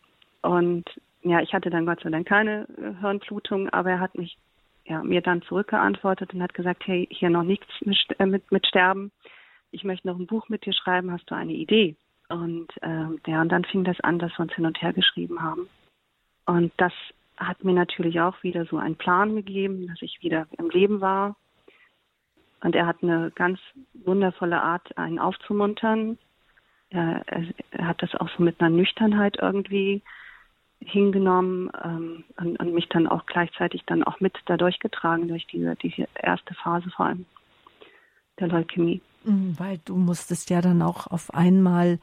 [0.42, 0.84] und
[1.22, 4.36] ja, ich hatte dann Gott sei Dank keine äh, Hirnblutung, aber er hat mich
[4.84, 8.66] ja, mir dann zurückgeantwortet und hat gesagt, hey, hier noch nichts mit, äh, mit, mit
[8.66, 9.12] Sterben.
[9.70, 11.96] ich möchte noch ein Buch mit dir schreiben, hast du eine Idee?
[12.28, 15.42] Und äh, ja, und dann fing das an, dass wir uns hin und her geschrieben
[15.42, 15.68] haben.
[16.46, 16.92] Und das
[17.36, 21.36] hat mir natürlich auch wieder so einen Plan gegeben, dass ich wieder im Leben war.
[22.60, 23.60] Und er hat eine ganz
[23.92, 26.18] wundervolle Art, einen aufzumuntern.
[26.90, 30.02] Er, er hat das auch so mit einer Nüchternheit irgendwie
[30.84, 35.76] hingenommen ähm, und, und, mich dann auch gleichzeitig dann auch mit dadurch getragen durch diese,
[35.76, 37.26] diese erste Phase vor allem
[38.38, 39.00] der Leukämie.
[39.24, 41.98] Mhm, weil du musstest ja dann auch auf einmal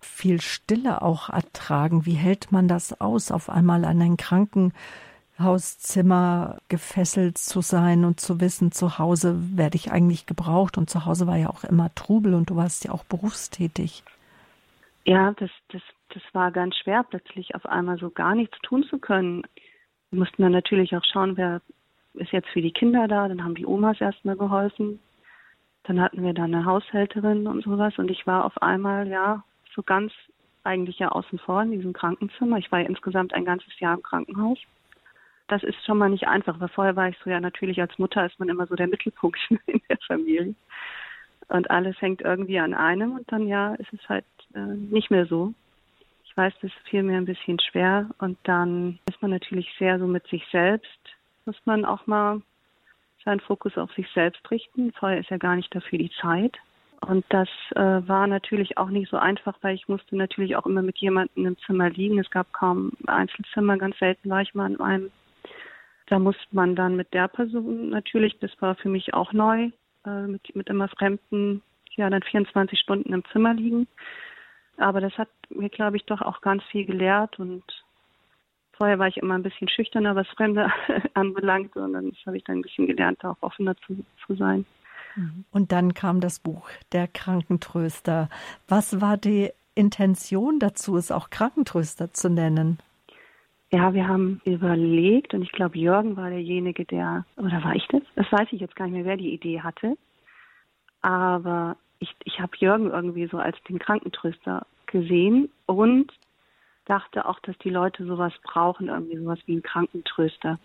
[0.00, 2.06] viel Stille auch ertragen.
[2.06, 8.40] Wie hält man das aus, auf einmal an ein Krankenhauszimmer gefesselt zu sein und zu
[8.40, 12.34] wissen, zu Hause werde ich eigentlich gebraucht und zu Hause war ja auch immer Trubel
[12.34, 14.02] und du warst ja auch berufstätig.
[15.04, 15.82] Ja, das, das,
[16.14, 19.42] das war ganz schwer, plötzlich auf einmal so gar nichts tun zu können.
[20.10, 21.60] Wir mussten dann natürlich auch schauen, wer
[22.14, 23.28] ist jetzt für die Kinder da.
[23.28, 25.00] Dann haben die Omas erstmal geholfen.
[25.84, 27.94] Dann hatten wir da eine Haushälterin und sowas.
[27.98, 29.42] Und ich war auf einmal, ja,
[29.74, 30.12] so ganz
[30.64, 32.58] eigentlich ja außen vor in diesem Krankenzimmer.
[32.58, 34.58] Ich war ja insgesamt ein ganzes Jahr im Krankenhaus.
[35.48, 38.24] Das ist schon mal nicht einfach, weil vorher war ich so ja natürlich als Mutter
[38.24, 40.54] ist man immer so der Mittelpunkt in der Familie.
[41.48, 45.26] Und alles hängt irgendwie an einem und dann ja ist es halt äh, nicht mehr
[45.26, 45.52] so.
[46.32, 50.06] Ich weiß, das fiel mir ein bisschen schwer und dann ist man natürlich sehr so
[50.06, 50.88] mit sich selbst,
[51.44, 52.40] muss man auch mal
[53.22, 54.94] seinen Fokus auf sich selbst richten.
[54.94, 56.56] Vorher ist ja gar nicht dafür die Zeit.
[57.02, 60.80] Und das äh, war natürlich auch nicht so einfach, weil ich musste natürlich auch immer
[60.80, 62.18] mit jemandem im Zimmer liegen.
[62.18, 65.10] Es gab kaum Einzelzimmer, ganz selten war ich mal in einem.
[66.06, 69.68] Da musste man dann mit der Person natürlich, das war für mich auch neu,
[70.06, 71.60] äh, mit, mit immer Fremden,
[71.96, 73.86] ja, dann 24 Stunden im Zimmer liegen.
[74.76, 77.62] Aber das hat mir, glaube ich, doch auch ganz viel gelehrt und
[78.72, 80.72] vorher war ich immer ein bisschen schüchterner, was Fremde
[81.14, 84.64] anbelangt und dann habe ich dann ein bisschen gelernt, auch offener zu, zu sein.
[85.14, 85.44] Mhm.
[85.52, 88.28] Und dann kam das Buch Der Krankentröster.
[88.68, 92.78] Was war die Intention dazu, es auch Krankentröster zu nennen?
[93.70, 98.02] Ja, wir haben überlegt und ich glaube, Jürgen war derjenige, der, oder war ich das?
[98.16, 99.96] Das weiß ich jetzt gar nicht mehr, wer die Idee hatte.
[101.00, 106.12] Aber ich, ich habe Jürgen irgendwie so als den Krankentröster gesehen und
[106.84, 110.58] dachte auch, dass die Leute sowas brauchen, irgendwie sowas wie einen Krankentröster.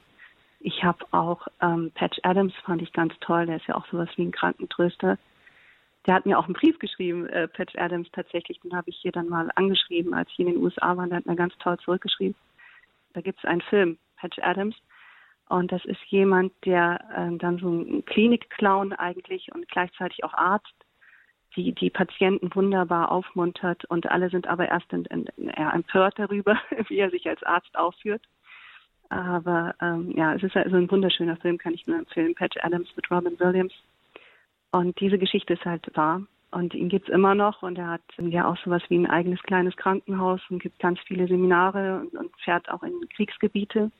[0.59, 4.09] Ich habe auch ähm, Patch Adams, fand ich ganz toll, der ist ja auch sowas
[4.15, 5.19] wie ein Krankentröster.
[6.07, 9.11] Der hat mir auch einen Brief geschrieben, äh, Patch Adams tatsächlich, den habe ich hier
[9.11, 12.35] dann mal angeschrieben, als ich in den USA war, der hat mir ganz toll zurückgeschrieben.
[13.13, 14.75] Da gibt es einen Film, Patch Adams,
[15.49, 20.73] und das ist jemand, der äh, dann so ein Klinikclown eigentlich und gleichzeitig auch Arzt,
[21.55, 26.59] die die Patienten wunderbar aufmuntert und alle sind aber erst in, in, eher empört darüber,
[26.87, 28.21] wie er sich als Arzt aufführt.
[29.09, 32.35] Aber ähm, ja, es ist also ein wunderschöner Film, kann ich nur empfehlen.
[32.35, 33.73] Patch Adams mit Robin Williams.
[34.71, 36.23] Und diese Geschichte ist halt wahr.
[36.51, 39.75] Und ihn gibt's immer noch und er hat ja auch sowas wie ein eigenes kleines
[39.75, 43.91] Krankenhaus und gibt ganz viele Seminare und, und fährt auch in Kriegsgebiete.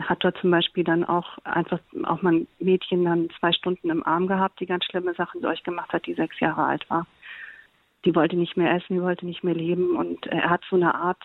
[0.00, 4.04] Hat dort zum Beispiel dann auch einfach auch mal ein Mädchen dann zwei Stunden im
[4.04, 7.06] Arm gehabt, die ganz schlimme Sachen durchgemacht hat, die sechs Jahre alt war.
[8.04, 10.94] Die wollte nicht mehr essen, die wollte nicht mehr leben und er hat so eine
[10.94, 11.22] Art,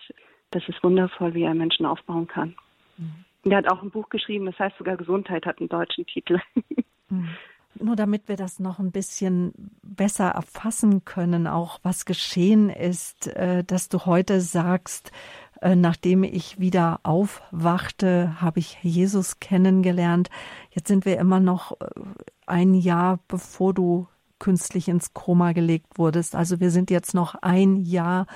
[0.50, 2.54] das ist wundervoll, wie er Menschen aufbauen kann.
[2.96, 3.24] Mhm.
[3.50, 6.40] Er hat auch ein Buch geschrieben, das heißt sogar Gesundheit hat einen deutschen Titel.
[7.12, 7.28] Mhm.
[7.78, 9.52] Nur damit wir das noch ein bisschen
[9.82, 15.12] besser erfassen können, auch was geschehen ist, äh, dass du heute sagst,
[15.60, 20.30] äh, nachdem ich wieder aufwachte, habe ich Jesus kennengelernt.
[20.70, 21.86] Jetzt sind wir immer noch äh,
[22.46, 26.34] ein Jahr bevor du künstlich ins Koma gelegt wurdest.
[26.34, 28.26] Also wir sind jetzt noch ein Jahr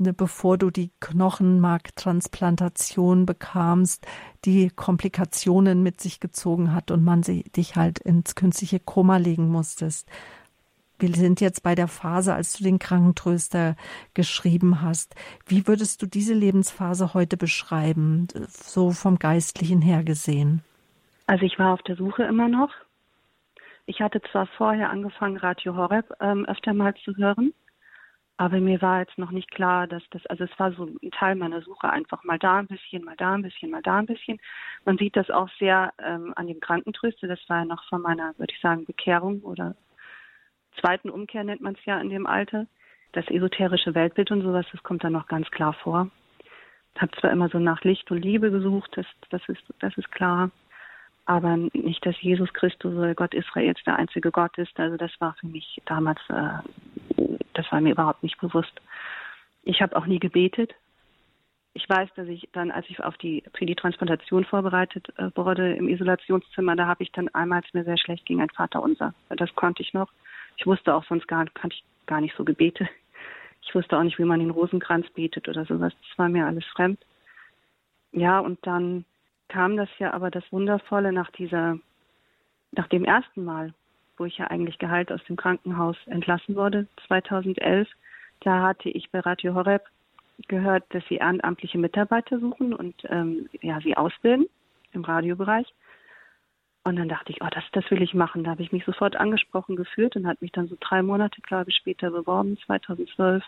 [0.00, 4.06] bevor du die Knochenmarktransplantation bekamst,
[4.44, 10.08] die Komplikationen mit sich gezogen hat und man dich halt ins künstliche Koma legen musstest.
[10.98, 13.76] Wir sind jetzt bei der Phase, als du den Krankentröster
[14.12, 15.14] geschrieben hast.
[15.46, 20.62] Wie würdest du diese Lebensphase heute beschreiben, so vom Geistlichen her gesehen?
[21.26, 22.70] Also ich war auf der Suche immer noch.
[23.86, 27.54] Ich hatte zwar vorher angefangen, Radio Horeb ähm, öfter mal zu hören,
[28.40, 31.34] aber mir war jetzt noch nicht klar, dass das, also es war so ein Teil
[31.34, 34.40] meiner Suche einfach mal da ein bisschen, mal da ein bisschen, mal da ein bisschen.
[34.86, 37.28] Man sieht das auch sehr ähm, an dem Krankentröste.
[37.28, 39.76] Das war ja noch von meiner, würde ich sagen, Bekehrung oder
[40.80, 42.64] zweiten Umkehr nennt man es ja in dem Alter.
[43.12, 46.08] Das esoterische Weltbild und sowas, das kommt dann noch ganz klar vor.
[46.94, 50.10] Ich habe zwar immer so nach Licht und Liebe gesucht, das, das, ist, das ist
[50.12, 50.50] klar.
[51.26, 54.80] Aber nicht, dass Jesus Christus oder Gott Israels der einzige Gott ist.
[54.80, 57.29] Also das war für mich damals äh,
[57.60, 58.72] das war mir überhaupt nicht bewusst.
[59.62, 60.74] Ich habe auch nie gebetet.
[61.74, 65.74] Ich weiß, dass ich dann, als ich auf die, für die Transplantation vorbereitet äh, wurde
[65.74, 69.14] im Isolationszimmer, da habe ich dann einmal, als mir sehr schlecht ging, ein Vater unser.
[69.28, 70.10] Das konnte ich noch.
[70.56, 72.88] Ich wusste auch sonst gar, kannte ich gar nicht so Gebete.
[73.62, 75.92] Ich wusste auch nicht, wie man den Rosenkranz betet oder sowas.
[76.08, 76.98] Das war mir alles fremd.
[78.10, 79.04] Ja, und dann
[79.48, 81.78] kam das ja aber das Wundervolle nach dieser,
[82.72, 83.74] nach dem ersten Mal,
[84.20, 87.88] wo ich ja eigentlich geheilt aus dem Krankenhaus entlassen wurde, 2011.
[88.40, 89.82] Da hatte ich bei Radio Horeb
[90.46, 94.46] gehört, dass sie ehrenamtliche Mitarbeiter suchen und ähm, ja, sie ausbilden
[94.92, 95.66] im Radiobereich.
[96.84, 98.44] Und dann dachte ich, oh, das, das will ich machen.
[98.44, 101.70] Da habe ich mich sofort angesprochen gefühlt und hat mich dann so drei Monate, glaube
[101.70, 103.42] ich, später beworben, 2012.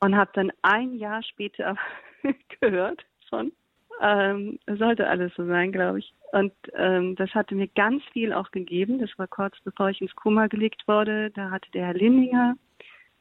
[0.00, 1.76] Und habe dann ein Jahr später
[2.60, 3.52] gehört von,
[4.00, 6.12] ähm, sollte alles so sein, glaube ich.
[6.32, 8.98] Und ähm, das hatte mir ganz viel auch gegeben.
[8.98, 11.30] Das war kurz bevor ich ins Koma gelegt wurde.
[11.30, 12.56] Da hatte der Herr Lindinger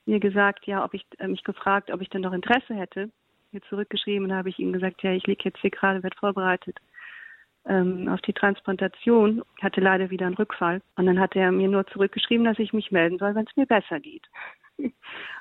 [0.05, 3.09] mir gesagt, ja, ob ich äh, mich gefragt, ob ich denn noch Interesse hätte.
[3.51, 6.77] Mir zurückgeschrieben, da habe ich ihm gesagt, ja, ich liege jetzt hier gerade, werde vorbereitet
[7.67, 10.81] ähm, auf die Transplantation, hatte leider wieder einen Rückfall.
[10.95, 13.65] Und dann hat er mir nur zurückgeschrieben, dass ich mich melden soll, wenn es mir
[13.65, 14.27] besser geht.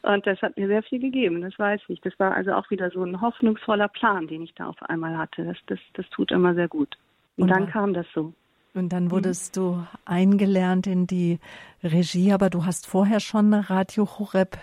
[0.03, 2.01] Und das hat mir sehr viel gegeben, das weiß ich.
[2.03, 5.45] Das war also auch wieder so ein hoffnungsvoller Plan, den ich da auf einmal hatte.
[5.45, 6.97] Das, das, das tut immer sehr gut.
[7.37, 8.33] Und, Und dann kam das so.
[8.75, 9.61] Und dann wurdest mhm.
[9.61, 11.39] du eingelernt in die
[11.83, 14.59] Regie, aber du hast vorher schon Radio Horeb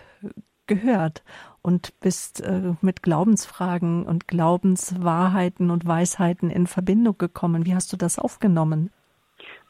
[0.67, 1.23] gehört
[1.61, 7.65] und bist äh, mit Glaubensfragen und Glaubenswahrheiten und Weisheiten in Verbindung gekommen.
[7.65, 8.91] Wie hast du das aufgenommen?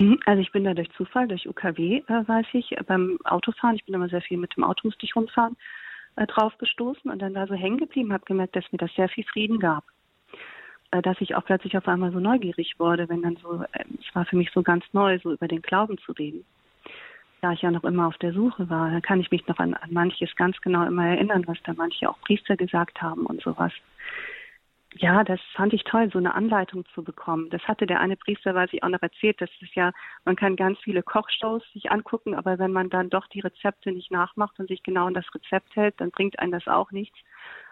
[0.02, 3.86] Mhm, also ich bin da durch Zufall, durch UKW, äh, weiß ich, beim Autofahren, ich
[3.86, 5.56] bin immer sehr viel mit dem Auto, musste ich rumfahren,
[6.16, 9.10] äh, drauf gestoßen und dann da so hängen geblieben, habe gemerkt, dass mir das sehr
[9.10, 9.84] viel Frieden gab.
[10.90, 14.16] Äh, dass ich auch plötzlich auf einmal so neugierig wurde, wenn dann so, äh, es
[14.16, 16.46] war für mich so ganz neu, so über den Glauben zu reden.
[17.42, 19.76] Da ich ja noch immer auf der Suche war, da kann ich mich noch an,
[19.76, 23.72] an manches ganz genau immer erinnern, was da manche auch Priester gesagt haben und sowas.
[24.96, 27.50] Ja, das fand ich toll, so eine Anleitung zu bekommen.
[27.50, 29.92] Das hatte der eine Priester, weiß ich auch noch erzählt, das ist ja,
[30.26, 34.12] man kann ganz viele Kochshows sich angucken, aber wenn man dann doch die Rezepte nicht
[34.12, 37.18] nachmacht und sich genau an das Rezept hält, dann bringt einen das auch nichts.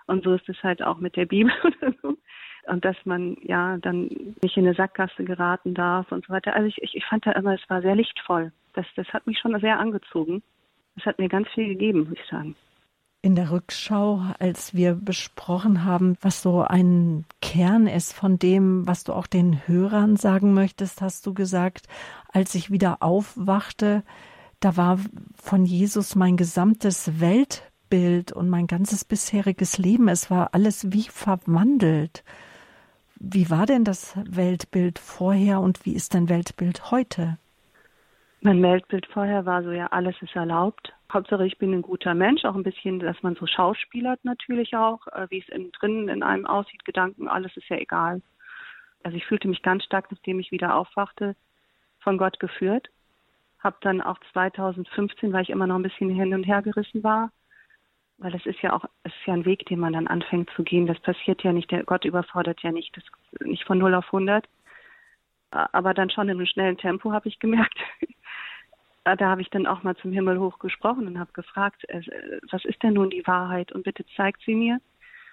[0.07, 2.17] Und so ist es halt auch mit der Bibel oder so
[2.69, 4.09] und dass man ja dann
[4.41, 6.55] nicht in eine Sackgasse geraten darf und so weiter.
[6.55, 8.51] Also ich, ich, ich fand da immer, es war sehr lichtvoll.
[8.73, 10.43] Das, das hat mich schon sehr angezogen.
[10.95, 12.55] Das hat mir ganz viel gegeben, muss ich sagen.
[13.21, 19.03] In der Rückschau, als wir besprochen haben, was so ein Kern ist von dem, was
[19.03, 21.87] du auch den Hörern sagen möchtest, hast du gesagt,
[22.31, 24.03] als ich wieder aufwachte,
[24.61, 24.99] da war
[25.35, 30.07] von Jesus mein gesamtes Weltbild und mein ganzes bisheriges Leben.
[30.07, 32.23] Es war alles wie verwandelt.
[33.15, 37.37] Wie war denn das Weltbild vorher und wie ist dein Weltbild heute?
[38.39, 40.93] Mein Weltbild vorher war so, ja, alles ist erlaubt.
[41.11, 45.07] Hauptsache, ich bin ein guter Mensch, auch ein bisschen, dass man so schauspielert natürlich auch,
[45.07, 48.21] äh, wie es innen drin in einem aussieht, Gedanken, alles ist ja egal.
[49.03, 51.35] Also ich fühlte mich ganz stark, nachdem ich wieder aufwachte,
[51.99, 52.89] von Gott geführt.
[53.59, 57.31] Hab dann auch 2015, weil ich immer noch ein bisschen hin und her gerissen war,
[58.17, 60.63] weil es ist ja auch, es ist ja ein Weg, den man dann anfängt zu
[60.63, 60.85] gehen.
[60.85, 63.03] Das passiert ja nicht, der Gott überfordert ja nicht, das
[63.45, 64.47] nicht von 0 auf 100.
[65.51, 67.77] Aber dann schon in einem schnellen Tempo habe ich gemerkt.
[69.03, 72.01] da habe ich dann auch mal zum Himmel hoch gesprochen und habe gefragt, äh,
[72.51, 74.79] was ist denn nun die Wahrheit und bitte zeigt sie mir.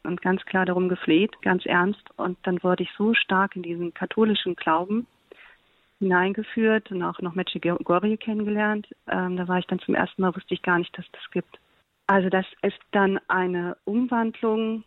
[0.04, 2.02] Und ganz klar darum gefleht, ganz ernst.
[2.16, 5.06] Und dann wurde ich so stark in diesen katholischen Glauben
[5.98, 8.86] hineingeführt und auch noch Medjugorje kennengelernt.
[9.08, 11.58] Ähm, da war ich dann zum ersten Mal, wusste ich gar nicht, dass das gibt.
[12.06, 14.84] Also das ist dann eine Umwandlung,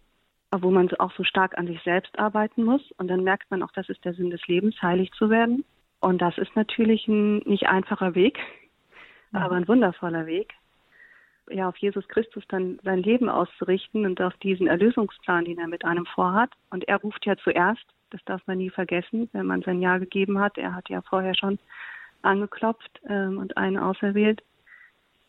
[0.52, 2.82] wo man auch so stark an sich selbst arbeiten muss.
[2.98, 5.66] Und dann merkt man auch, das ist der Sinn des Lebens, heilig zu werden.
[6.00, 8.40] Und das ist natürlich ein nicht einfacher Weg,
[9.32, 9.40] ja.
[9.42, 10.54] aber ein wundervoller Weg.
[11.50, 15.84] Ja, auf Jesus Christus dann sein Leben auszurichten und auf diesen Erlösungsplan, den er mit
[15.84, 16.52] einem vorhat.
[16.70, 20.40] Und er ruft ja zuerst, das darf man nie vergessen, wenn man sein Ja gegeben
[20.40, 20.60] hat.
[20.60, 21.58] Er hat ja vorher schon
[22.22, 24.44] angeklopft ähm, und einen auserwählt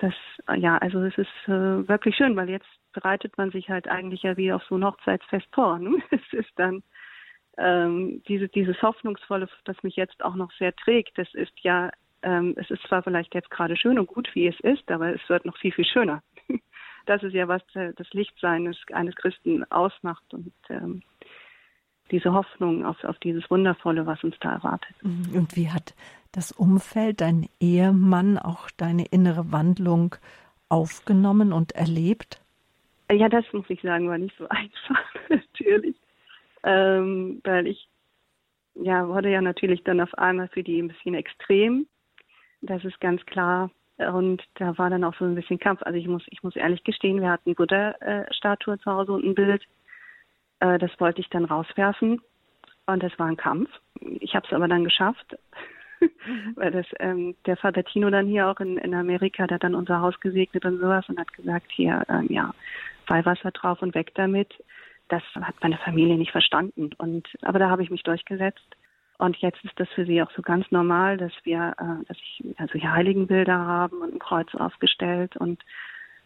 [0.01, 0.15] das,
[0.57, 4.37] ja, also es ist äh, wirklich schön, weil jetzt bereitet man sich halt eigentlich ja
[4.37, 5.79] wie auf so ein Hochzeitsfest vor.
[5.79, 5.99] Ne?
[6.11, 6.83] Es ist dann
[7.59, 11.91] ähm, diese, dieses Hoffnungsvolle, das mich jetzt auch noch sehr trägt, das ist ja,
[12.23, 15.29] ähm, es ist zwar vielleicht jetzt gerade schön und gut, wie es ist, aber es
[15.29, 16.23] wird noch viel, viel schöner.
[17.07, 21.03] Das ist ja, was äh, das Lichtsein eines Christen ausmacht und ähm,
[22.11, 24.95] diese Hoffnung auf, auf dieses Wundervolle, was uns da erwartet.
[25.03, 25.35] Mhm.
[25.35, 25.95] Und wie hat
[26.31, 30.15] das Umfeld, dein Ehemann auch deine innere Wandlung
[30.69, 32.41] aufgenommen und erlebt?
[33.11, 35.97] Ja, das muss ich sagen, war nicht so einfach, natürlich.
[36.63, 37.89] Ähm, weil ich
[38.75, 41.87] ja, wurde ja natürlich dann auf einmal für die ein bisschen extrem.
[42.63, 43.71] Das ist ganz klar.
[43.99, 45.83] Und da war dann auch so ein bisschen Kampf.
[45.83, 49.63] Also ich muss, ich muss ehrlich gestehen, wir hatten Buddha-Statue zu Hause und ein Bild.
[50.61, 52.21] Äh, das wollte ich dann rauswerfen.
[52.87, 53.71] Und das war ein Kampf.
[54.21, 55.37] Ich habe es aber dann geschafft.
[56.01, 56.53] mhm.
[56.57, 59.75] weil das ähm, der Vater Tino dann hier auch in, in Amerika, der hat dann
[59.75, 62.55] unser Haus gesegnet und sowas und hat gesagt, hier, ähm, ja,
[63.07, 64.53] Weihwasser drauf und weg damit.
[65.09, 66.91] Das hat meine Familie nicht verstanden.
[66.99, 68.77] Und aber da habe ich mich durchgesetzt.
[69.21, 72.45] Und jetzt ist das für sie auch so ganz normal, dass wir, äh, dass ich
[72.57, 75.63] also hier Heiligenbilder haben und ein Kreuz aufgestellt und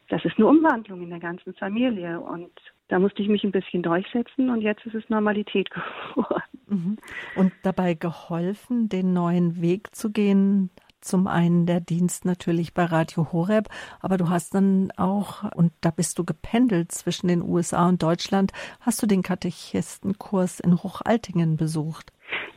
[0.08, 2.20] das ist eine Umwandlung in der ganzen Familie.
[2.20, 2.52] Und
[2.88, 5.70] da musste ich mich ein bisschen durchsetzen und jetzt ist es Normalität
[6.14, 6.42] geworden.
[6.68, 6.98] Mhm.
[7.36, 10.70] Und dabei geholfen, den neuen Weg zu gehen,
[11.00, 13.68] zum einen der Dienst natürlich bei Radio Horeb,
[14.00, 18.52] aber du hast dann auch, und da bist du gependelt zwischen den USA und Deutschland,
[18.80, 22.12] hast du den Katechistenkurs in Hochaltingen besucht.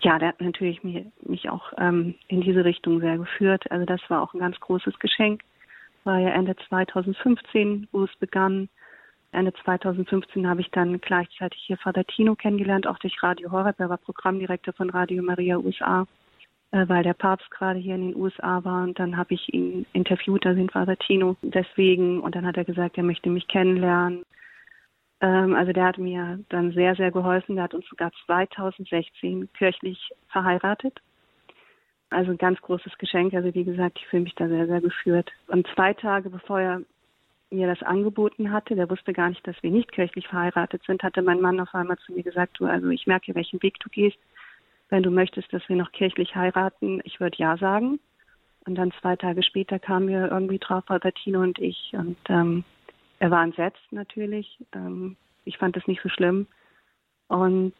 [0.08, 3.70] Ja, der hat natürlich mich, mich auch ähm, in diese Richtung sehr geführt.
[3.70, 5.42] Also das war auch ein ganz großes Geschenk.
[6.06, 8.70] War ja Ende 2015, wo es begann.
[9.34, 13.82] Ende 2015 habe ich dann gleichzeitig hier Vater Tino kennengelernt, auch durch Radio Horeb.
[13.82, 16.08] Er war Programmdirektor von Radio Maria USA.
[16.72, 19.86] Äh, weil der Papst gerade hier in den USA war und dann habe ich ihn
[19.92, 24.24] interviewt, da sind Vater Tino deswegen und dann hat er gesagt, er möchte mich kennenlernen.
[25.22, 27.56] Ähm, also der hat mir dann sehr, sehr geholfen.
[27.56, 31.00] Der hat uns sogar 2016 kirchlich verheiratet.
[32.10, 33.34] Also ein ganz großes Geschenk.
[33.34, 35.32] Also wie gesagt, ich fühle mich da sehr, sehr geführt.
[35.48, 36.82] Und zwei Tage bevor er
[37.50, 41.22] mir das angeboten hatte, der wusste gar nicht, dass wir nicht kirchlich verheiratet sind, hatte
[41.22, 44.18] mein Mann auf einmal zu mir gesagt, du, also ich merke, welchen Weg du gehst
[44.90, 48.00] wenn du möchtest, dass wir noch kirchlich heiraten, ich würde ja sagen.
[48.66, 51.92] Und dann zwei Tage später kamen wir irgendwie drauf, Vater Tino und ich.
[51.94, 52.64] Und ähm,
[53.20, 54.58] er war entsetzt natürlich.
[54.74, 56.48] Ähm, ich fand das nicht so schlimm.
[57.28, 57.74] Und,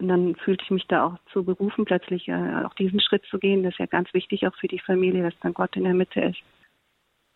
[0.00, 3.62] dann fühlte ich mich da auch zu berufen, plötzlich äh, auch diesen Schritt zu gehen.
[3.62, 6.20] Das ist ja ganz wichtig auch für die Familie, dass dann Gott in der Mitte
[6.20, 6.40] ist.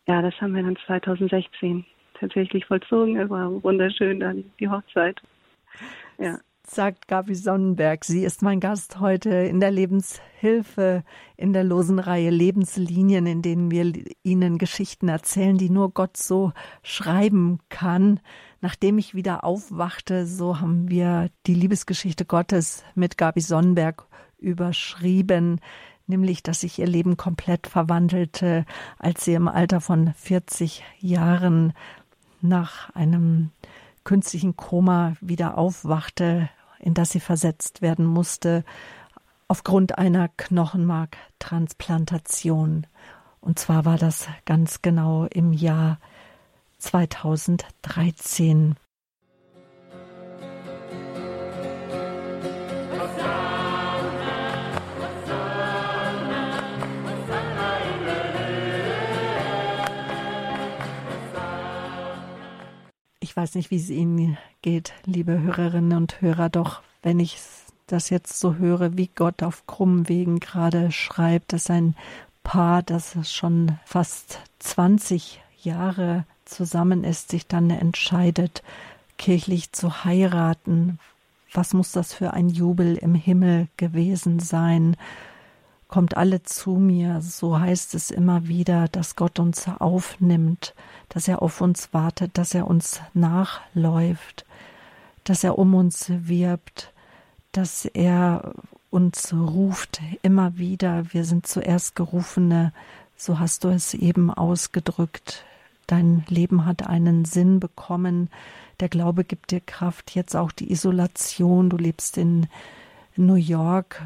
[0.09, 1.87] Ja, das haben wir dann 2016
[2.19, 3.17] tatsächlich vollzogen.
[3.17, 5.21] Es war wunderschön dann die Hochzeit.
[6.19, 6.39] Ja
[6.71, 8.05] sagt Gabi Sonnenberg.
[8.05, 11.03] Sie ist mein Gast heute in der Lebenshilfe,
[11.37, 13.93] in der losen Reihe Lebenslinien, in denen wir
[14.23, 16.53] Ihnen Geschichten erzählen, die nur Gott so
[16.83, 18.21] schreiben kann.
[18.61, 24.07] Nachdem ich wieder aufwachte, so haben wir die Liebesgeschichte Gottes mit Gabi Sonnenberg
[24.39, 25.61] überschrieben,
[26.07, 28.65] nämlich dass sich ihr Leben komplett verwandelte,
[28.99, 31.73] als sie im Alter von 40 Jahren
[32.41, 33.51] nach einem
[34.05, 36.49] künstlichen Koma wieder aufwachte,
[36.81, 38.65] in das sie versetzt werden musste,
[39.49, 42.87] aufgrund einer Knochenmarktransplantation.
[43.41, 45.99] Und zwar war das ganz genau im Jahr
[46.79, 48.77] 2013.
[63.39, 67.39] weiß nicht, wie es Ihnen geht, liebe Hörerinnen und Hörer, doch wenn ich
[67.87, 71.95] das jetzt so höre, wie Gott auf krummen Wegen gerade schreibt, dass ein
[72.43, 78.65] Paar, das schon fast 20 Jahre zusammen ist, sich dann entscheidet,
[79.19, 80.99] kirchlich zu heiraten.
[81.53, 84.97] Was muss das für ein Jubel im Himmel gewesen sein?
[85.89, 90.75] Kommt alle zu mir, so heißt es immer wieder, dass Gott uns aufnimmt,
[91.09, 94.45] dass er auf uns wartet, dass er uns nachläuft,
[95.25, 96.93] dass er um uns wirbt,
[97.53, 98.55] dass er
[98.91, 101.13] uns ruft immer wieder.
[101.13, 102.73] Wir sind zuerst Gerufene,
[103.17, 105.45] so hast du es eben ausgedrückt.
[105.87, 108.29] Dein Leben hat einen Sinn bekommen.
[108.81, 110.15] Der Glaube gibt dir Kraft.
[110.15, 111.71] Jetzt auch die Isolation.
[111.71, 112.47] Du lebst in
[113.17, 114.03] New York,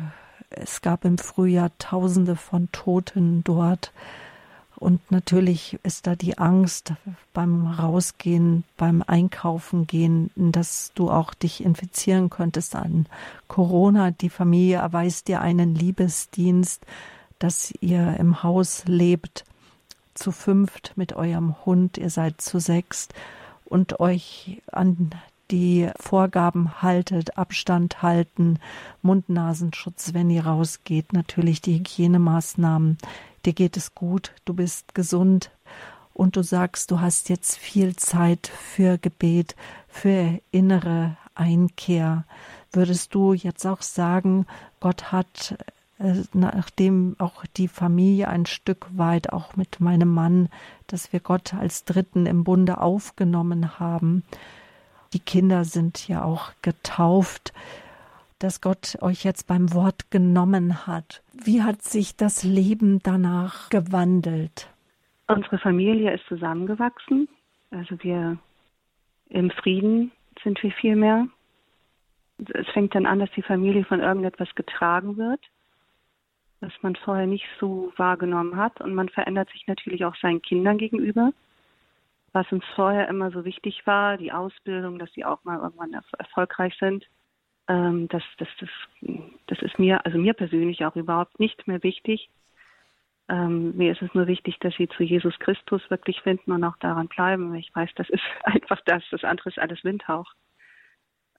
[0.57, 3.93] es gab im Frühjahr Tausende von Toten dort.
[4.77, 6.95] Und natürlich ist da die Angst
[7.33, 13.07] beim Rausgehen, beim Einkaufen gehen, dass du auch dich infizieren könntest an
[13.47, 14.11] Corona.
[14.11, 16.85] Die Familie erweist dir einen Liebesdienst,
[17.39, 19.45] dass ihr im Haus lebt,
[20.15, 23.15] zu fünft mit eurem Hund, ihr seid zu sechst
[23.65, 25.11] und euch an
[25.53, 28.59] die Vorgaben haltet, Abstand halten,
[29.03, 32.99] Mund-Nasenschutz, wenn ihr rausgeht, natürlich die Hygienemaßnahmen.
[33.45, 35.51] Dir geht es gut, du bist gesund
[36.15, 39.55] und du sagst, du hast jetzt viel Zeit für Gebet,
[39.89, 42.25] für innere Einkehr.
[42.73, 44.47] Würdest du jetzt auch sagen,
[44.81, 45.57] Gott hat
[45.99, 50.49] äh, nachdem auch die Familie ein Stück weit, auch mit meinem Mann,
[50.87, 54.25] dass wir Gott als Dritten im Bunde aufgenommen haben,
[55.13, 57.53] die Kinder sind ja auch getauft,
[58.39, 61.23] dass Gott euch jetzt beim Wort genommen hat.
[61.33, 64.69] Wie hat sich das Leben danach gewandelt?
[65.29, 67.29] Unsere Familie ist zusammengewachsen.
[67.71, 68.37] Also wir
[69.31, 70.11] im Frieden
[70.43, 71.29] sind wir viel mehr.
[72.53, 75.41] Es fängt dann an, dass die Familie von irgendetwas getragen wird.
[76.61, 78.81] was man vorher nicht so wahrgenommen hat.
[78.81, 81.33] Und man verändert sich natürlich auch seinen Kindern gegenüber.
[82.33, 86.75] Was uns vorher immer so wichtig war, die Ausbildung, dass sie auch mal irgendwann erfolgreich
[86.79, 87.07] sind,
[87.69, 88.69] ähm, das, das, das,
[89.47, 92.31] das ist mir, also mir persönlich auch überhaupt nicht mehr wichtig.
[93.29, 96.77] Ähm, mir ist es nur wichtig, dass sie zu Jesus Christus wirklich finden und auch
[96.79, 97.55] daran bleiben.
[97.55, 100.33] Ich weiß, das ist einfach das, das andere ist alles Windhauch.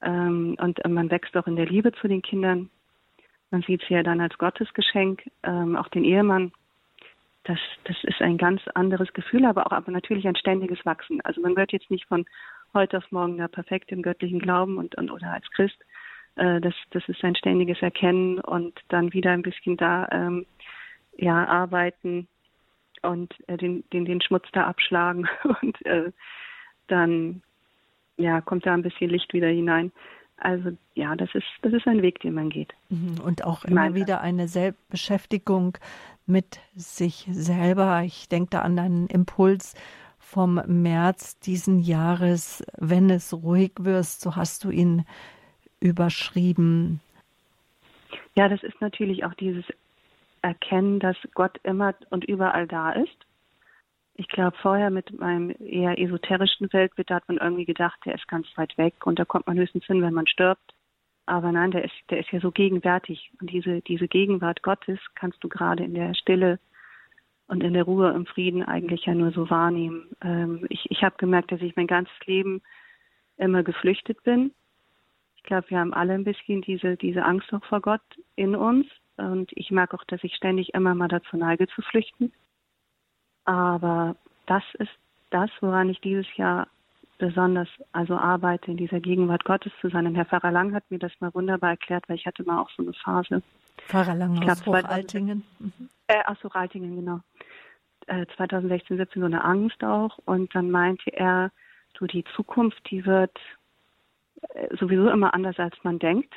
[0.02, 2.70] Ähm, und man wächst auch in der Liebe zu den Kindern.
[3.50, 6.52] Man sieht sie ja dann als Gottesgeschenk, ähm, auch den Ehemann.
[7.44, 11.20] Das, das ist ein ganz anderes Gefühl, aber auch aber natürlich ein ständiges Wachsen.
[11.22, 12.24] Also man wird jetzt nicht von
[12.72, 15.76] heute auf morgen da perfekt im göttlichen Glauben und, und oder als Christ.
[16.36, 20.46] Äh, das, das ist ein ständiges Erkennen und dann wieder ein bisschen da ähm,
[21.16, 22.28] ja, arbeiten
[23.02, 25.28] und äh, den, den, den Schmutz da abschlagen
[25.62, 26.12] und äh,
[26.88, 27.42] dann
[28.16, 29.92] ja, kommt da ein bisschen Licht wieder hinein.
[30.36, 32.74] Also ja, das ist, das ist ein Weg, den man geht.
[32.88, 35.78] Mhm, und auch immer wieder eine Selbstbeschäftigung
[36.26, 38.02] mit sich selber.
[38.04, 39.74] Ich denke da an einen Impuls
[40.18, 45.04] vom März diesen Jahres, wenn es ruhig wirst, so hast du ihn
[45.80, 47.00] überschrieben.
[48.34, 49.64] Ja, das ist natürlich auch dieses
[50.42, 53.24] Erkennen, dass Gott immer und überall da ist
[54.16, 58.46] ich glaube, vorher mit meinem eher esoterischen Weltbild hat man irgendwie gedacht, der ist ganz
[58.56, 60.72] weit weg und da kommt man höchstens hin, wenn man stirbt.
[61.26, 63.30] Aber nein, der ist, der ist ja so gegenwärtig.
[63.40, 66.58] Und diese, diese Gegenwart Gottes kannst du gerade in der Stille
[67.46, 70.08] und in der Ruhe, im Frieden eigentlich ja nur so wahrnehmen.
[70.22, 72.62] Ähm, ich ich habe gemerkt, dass ich mein ganzes Leben
[73.36, 74.52] immer geflüchtet bin.
[75.36, 78.02] Ich glaube, wir haben alle ein bisschen diese, diese Angst auch vor Gott
[78.36, 78.86] in uns.
[79.16, 82.32] Und ich merke auch, dass ich ständig immer mal dazu neige zu flüchten.
[83.44, 84.16] Aber
[84.46, 84.90] das ist
[85.30, 86.68] das, woran ich dieses Jahr
[87.18, 90.06] besonders also arbeite, in dieser Gegenwart Gottes zu sein.
[90.06, 92.70] Und Herr Pfarrer Lang hat mir das mal wunderbar erklärt, weil ich hatte mal auch
[92.70, 93.42] so eine Phase.
[93.88, 95.42] Pfarrer Lang ich aus Hochaltingen?
[96.06, 97.20] Äh, aus Hochaltingen, genau.
[98.06, 100.18] Äh, 2016, 17 so eine Angst auch.
[100.24, 101.50] Und dann meinte er,
[101.98, 103.38] so die Zukunft, die wird
[104.54, 106.34] äh, sowieso immer anders, als man denkt.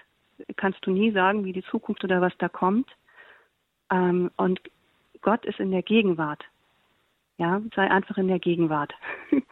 [0.56, 2.90] Kannst du nie sagen, wie die Zukunft oder was da kommt.
[3.92, 4.62] Ähm, und
[5.22, 6.44] Gott ist in der Gegenwart.
[7.38, 8.94] Ja, sei einfach in der Gegenwart.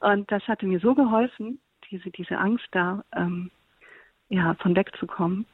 [0.00, 3.50] Und das hatte mir so geholfen, diese, diese Angst da, ähm,
[4.28, 5.46] ja, von wegzukommen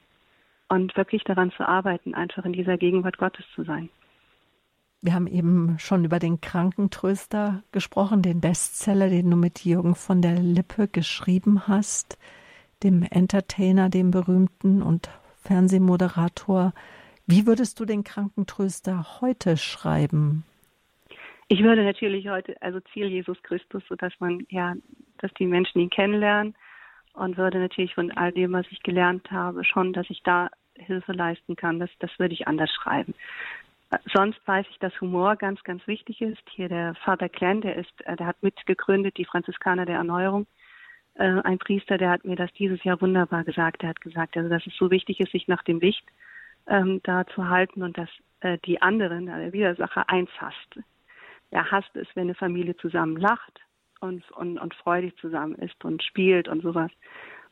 [0.68, 3.88] und wirklich daran zu arbeiten, einfach in dieser Gegenwart Gottes zu sein.
[5.02, 10.22] Wir haben eben schon über den Krankentröster gesprochen, den Bestseller, den du mit Jürgen von
[10.22, 12.18] der Lippe geschrieben hast,
[12.82, 15.10] dem Entertainer, dem berühmten und
[15.42, 16.72] Fernsehmoderator.
[17.26, 20.44] Wie würdest du den Krankentröster heute schreiben?
[21.48, 24.74] Ich würde natürlich heute, also Ziel Jesus Christus, so dass man, ja,
[25.18, 26.56] dass die Menschen ihn kennenlernen
[27.12, 31.12] und würde natürlich von all dem, was ich gelernt habe, schon, dass ich da Hilfe
[31.12, 31.78] leisten kann.
[31.78, 33.14] Das, das würde ich anders schreiben.
[34.12, 36.42] Sonst weiß ich, dass Humor ganz, ganz wichtig ist.
[36.50, 40.48] Hier der Vater Klenn, der ist, äh, der hat mitgegründet die Franziskaner der Erneuerung.
[41.14, 43.82] Äh, ein Priester, der hat mir das dieses Jahr wunderbar gesagt.
[43.82, 46.04] Der hat gesagt, also dass es so wichtig ist, sich nach dem Licht
[46.66, 50.80] ähm, da zu halten und dass äh, die anderen, der Widersacher, eins hasst
[51.50, 53.60] er hasst es, wenn eine Familie zusammen lacht
[54.00, 56.90] und, und, und freudig zusammen ist und spielt und sowas.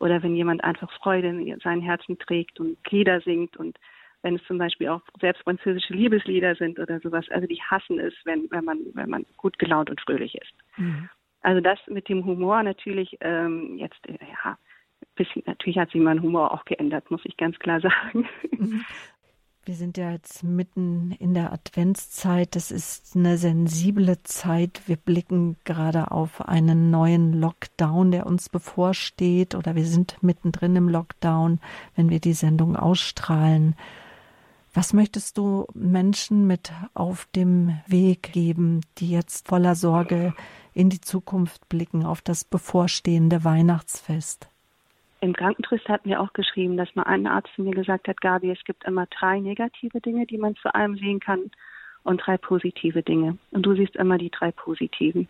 [0.00, 3.78] Oder wenn jemand einfach Freude in seinen Herzen trägt und Lieder singt und
[4.22, 7.26] wenn es zum Beispiel auch selbst französische Liebeslieder sind oder sowas.
[7.30, 10.54] Also die hassen es, wenn, wenn man, wenn man gut gelaunt und fröhlich ist.
[10.76, 11.08] Mhm.
[11.42, 14.56] Also das mit dem Humor natürlich ähm, jetzt, ja,
[15.14, 18.26] bisschen, natürlich hat sich mein Humor auch geändert, muss ich ganz klar sagen.
[18.50, 18.84] Mhm.
[19.66, 22.54] Wir sind ja jetzt mitten in der Adventszeit.
[22.54, 24.82] Das ist eine sensible Zeit.
[24.86, 30.90] Wir blicken gerade auf einen neuen Lockdown, der uns bevorsteht, oder wir sind mittendrin im
[30.90, 31.60] Lockdown,
[31.96, 33.74] wenn wir die Sendung ausstrahlen.
[34.74, 40.34] Was möchtest du Menschen mit auf dem Weg geben, die jetzt voller Sorge
[40.74, 44.50] in die Zukunft blicken, auf das bevorstehende Weihnachtsfest?
[45.24, 48.62] Im Krankentrist hatten wir auch geschrieben, dass mal ein Arzt mir gesagt hat, Gabi, es
[48.64, 51.50] gibt immer drei negative Dinge, die man zu allem sehen kann
[52.02, 53.38] und drei positive Dinge.
[53.50, 55.26] Und du siehst immer die drei positiven.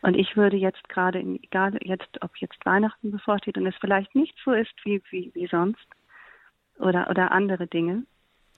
[0.00, 4.34] Und ich würde jetzt gerade, egal jetzt, ob jetzt Weihnachten bevorsteht und es vielleicht nicht
[4.42, 5.86] so ist wie, wie, wie sonst
[6.78, 8.04] oder, oder andere Dinge,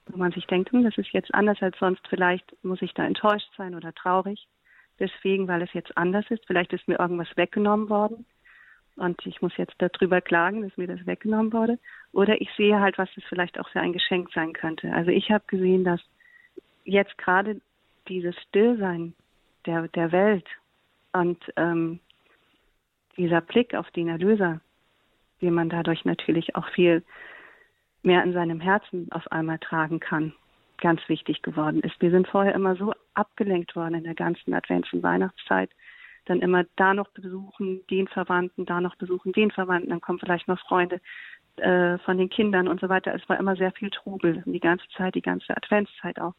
[0.07, 3.05] wo man sich denkt, hm, das ist jetzt anders als sonst, vielleicht muss ich da
[3.05, 4.47] enttäuscht sein oder traurig.
[5.01, 8.24] Deswegen, weil es jetzt anders ist, vielleicht ist mir irgendwas weggenommen worden
[8.99, 11.78] und ich muss jetzt darüber klagen, dass mir das weggenommen wurde.
[12.12, 14.92] Oder ich sehe halt, was das vielleicht auch für ein Geschenk sein könnte.
[14.92, 16.01] Also ich habe gesehen, dass
[16.84, 17.61] jetzt gerade
[18.09, 19.14] dieses Stillsein
[19.66, 20.46] der, der Welt
[21.12, 22.01] und ähm,
[23.16, 24.61] dieser Blick auf den Erlöser,
[25.40, 27.03] wie man dadurch natürlich auch viel
[28.03, 30.32] mehr in seinem Herzen auf einmal tragen kann.
[30.80, 32.01] ganz wichtig geworden ist.
[32.01, 35.70] Wir sind vorher immer so abgelenkt worden in der ganzen Advents- und Weihnachtszeit.
[36.29, 40.47] Dann immer da noch besuchen, den Verwandten, da noch besuchen, den Verwandten, dann kommen vielleicht
[40.47, 41.01] noch Freunde
[41.57, 43.14] äh, von den Kindern und so weiter.
[43.14, 46.35] Es war immer sehr viel Trubel, die ganze Zeit, die ganze Adventszeit auch.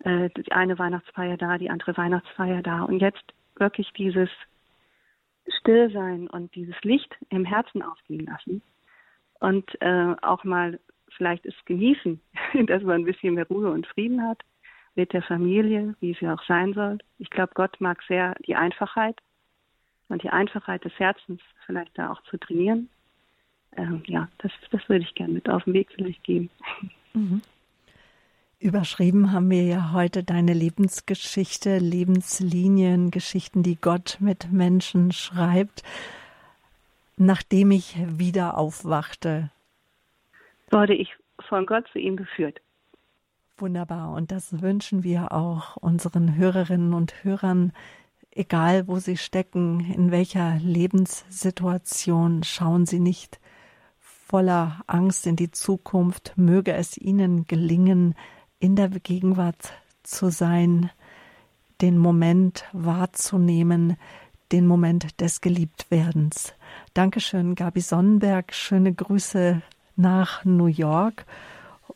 [0.00, 2.82] Äh, die eine Weihnachtsfeier da, die andere Weihnachtsfeier da.
[2.82, 3.24] Und jetzt
[3.56, 4.28] wirklich dieses
[5.60, 8.62] Stillsein und dieses Licht im Herzen aufgehen lassen
[9.40, 10.80] und äh, auch mal
[11.16, 12.20] vielleicht es genießen,
[12.66, 14.42] dass man ein bisschen mehr Ruhe und Frieden hat
[14.94, 16.98] mit der Familie, wie sie auch sein soll.
[17.18, 19.16] Ich glaube, Gott mag sehr die Einfachheit
[20.08, 22.88] und die Einfachheit des Herzens vielleicht da auch zu trainieren.
[23.76, 26.50] Ähm, ja, das, das würde ich gerne mit auf den Weg vielleicht geben.
[27.12, 27.42] Mhm.
[28.60, 35.82] Überschrieben haben wir ja heute deine Lebensgeschichte, Lebenslinien, Geschichten, die Gott mit Menschen schreibt.
[37.16, 39.50] Nachdem ich wieder aufwachte,
[40.70, 41.14] wurde ich
[41.48, 42.60] von Gott zu ihm geführt.
[43.56, 44.10] Wunderbar.
[44.12, 47.72] Und das wünschen wir auch unseren Hörerinnen und Hörern,
[48.32, 53.38] egal wo sie stecken, in welcher Lebenssituation, schauen sie nicht
[54.00, 56.32] voller Angst in die Zukunft.
[56.36, 58.16] Möge es ihnen gelingen,
[58.58, 60.90] in der Gegenwart zu sein,
[61.80, 63.96] den Moment wahrzunehmen,
[64.50, 66.54] den Moment des Geliebtwerdens.
[66.92, 68.52] Dankeschön, Gabi Sonnenberg.
[68.52, 69.62] Schöne Grüße
[69.94, 71.24] nach New York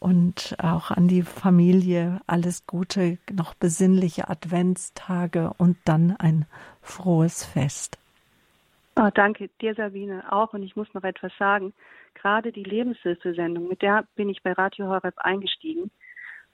[0.01, 6.47] und auch an die Familie alles Gute, noch besinnliche Adventstage und dann ein
[6.83, 7.99] frohes Fest.
[8.97, 10.53] Oh, danke dir, Sabine, auch.
[10.55, 11.73] Und ich muss noch etwas sagen.
[12.15, 15.91] Gerade die Lebenshilfesendung, mit der bin ich bei Radio Horeb eingestiegen.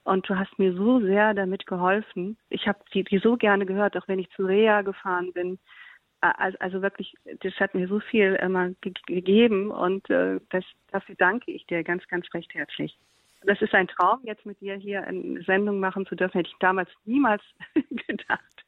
[0.03, 2.37] Und du hast mir so sehr damit geholfen.
[2.49, 5.57] Ich habe die, die so gerne gehört, auch wenn ich zu Rea gefahren bin.
[6.21, 11.51] Also, wirklich, das hat mir so viel immer ge gegeben und äh, das, dafür danke
[11.51, 12.97] ich dir ganz, ganz recht herzlich
[13.45, 16.39] das ist ein Traum, jetzt mit dir hier eine Sendung machen zu dürfen.
[16.39, 17.41] Hätte ich damals niemals
[18.07, 18.65] gedacht.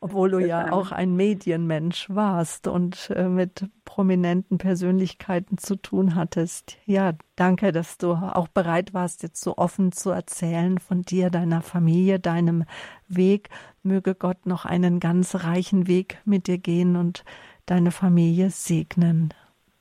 [0.00, 6.78] Obwohl du ja auch ein Medienmensch warst und äh, mit prominenten Persönlichkeiten zu tun hattest.
[6.84, 11.62] Ja, danke, dass du auch bereit warst, jetzt so offen zu erzählen von dir, deiner
[11.62, 12.64] Familie, deinem
[13.08, 13.48] Weg.
[13.82, 17.24] Möge Gott noch einen ganz reichen Weg mit dir gehen und
[17.66, 19.32] deine Familie segnen.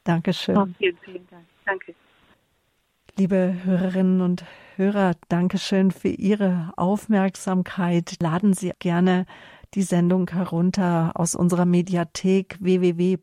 [0.03, 0.57] Dankeschön.
[0.57, 1.43] Oh, vielen, vielen Dank.
[1.65, 1.93] Danke.
[3.19, 4.45] Liebe Hörerinnen und
[4.75, 8.17] Hörer, Dankeschön für Ihre Aufmerksamkeit.
[8.21, 9.25] Laden Sie gerne
[9.73, 13.19] die Sendung herunter aus unserer Mediathek www.horeb.org.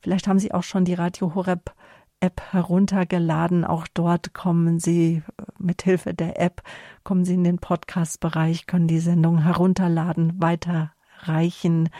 [0.00, 1.72] Vielleicht haben Sie auch schon die Radio Horeb
[2.18, 3.64] App heruntergeladen.
[3.64, 5.22] Auch dort kommen Sie
[5.56, 6.62] mit Hilfe der App,
[7.04, 11.90] kommen Sie in den Podcast-Bereich, können die Sendung herunterladen, weiterreichen.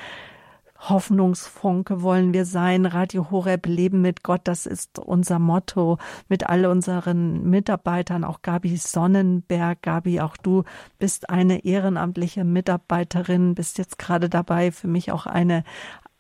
[0.89, 2.87] Hoffnungsfunke wollen wir sein.
[2.87, 8.77] Radio Horeb Leben mit Gott, das ist unser Motto mit all unseren Mitarbeitern, auch Gabi
[8.77, 9.83] Sonnenberg.
[9.83, 10.65] Gabi, auch du
[10.99, 15.65] bist eine ehrenamtliche Mitarbeiterin, bist jetzt gerade dabei, für mich auch eine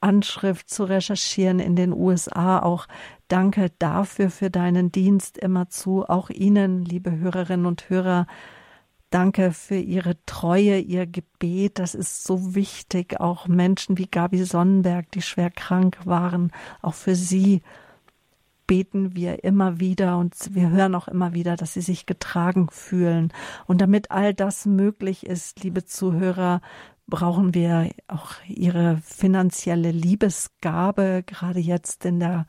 [0.01, 2.59] Anschrift zu recherchieren in den USA.
[2.61, 2.87] Auch
[3.29, 6.05] danke dafür für deinen Dienst immerzu.
[6.07, 8.27] Auch Ihnen, liebe Hörerinnen und Hörer,
[9.11, 11.81] Danke für Ihre Treue, Ihr Gebet.
[11.81, 13.19] Das ist so wichtig.
[13.19, 17.63] Auch Menschen wie Gabi Sonnenberg, die schwer krank waren, auch für sie
[18.69, 23.33] beten wir immer wieder und wir hören auch immer wieder, dass sie sich getragen fühlen.
[23.67, 26.61] Und damit all das möglich ist, liebe Zuhörer,
[27.09, 32.47] brauchen wir auch Ihre finanzielle Liebesgabe, gerade jetzt in der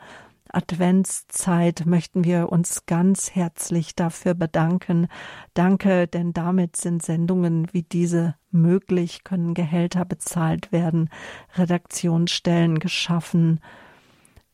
[0.54, 5.08] Adventszeit möchten wir uns ganz herzlich dafür bedanken.
[5.54, 11.10] Danke, denn damit sind Sendungen wie diese möglich, können Gehälter bezahlt werden,
[11.56, 13.62] Redaktionsstellen geschaffen.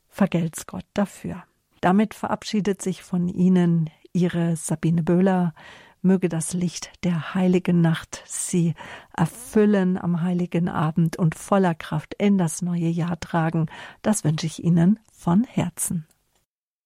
[0.08, 1.44] Vergelt's Gott dafür.
[1.82, 5.54] Damit verabschiedet sich von Ihnen Ihre Sabine Böhler.
[6.02, 8.74] Möge das Licht der heiligen Nacht Sie
[9.16, 13.68] erfüllen am heiligen Abend und voller Kraft in das neue Jahr tragen.
[14.02, 16.08] Das wünsche ich Ihnen von Herzen.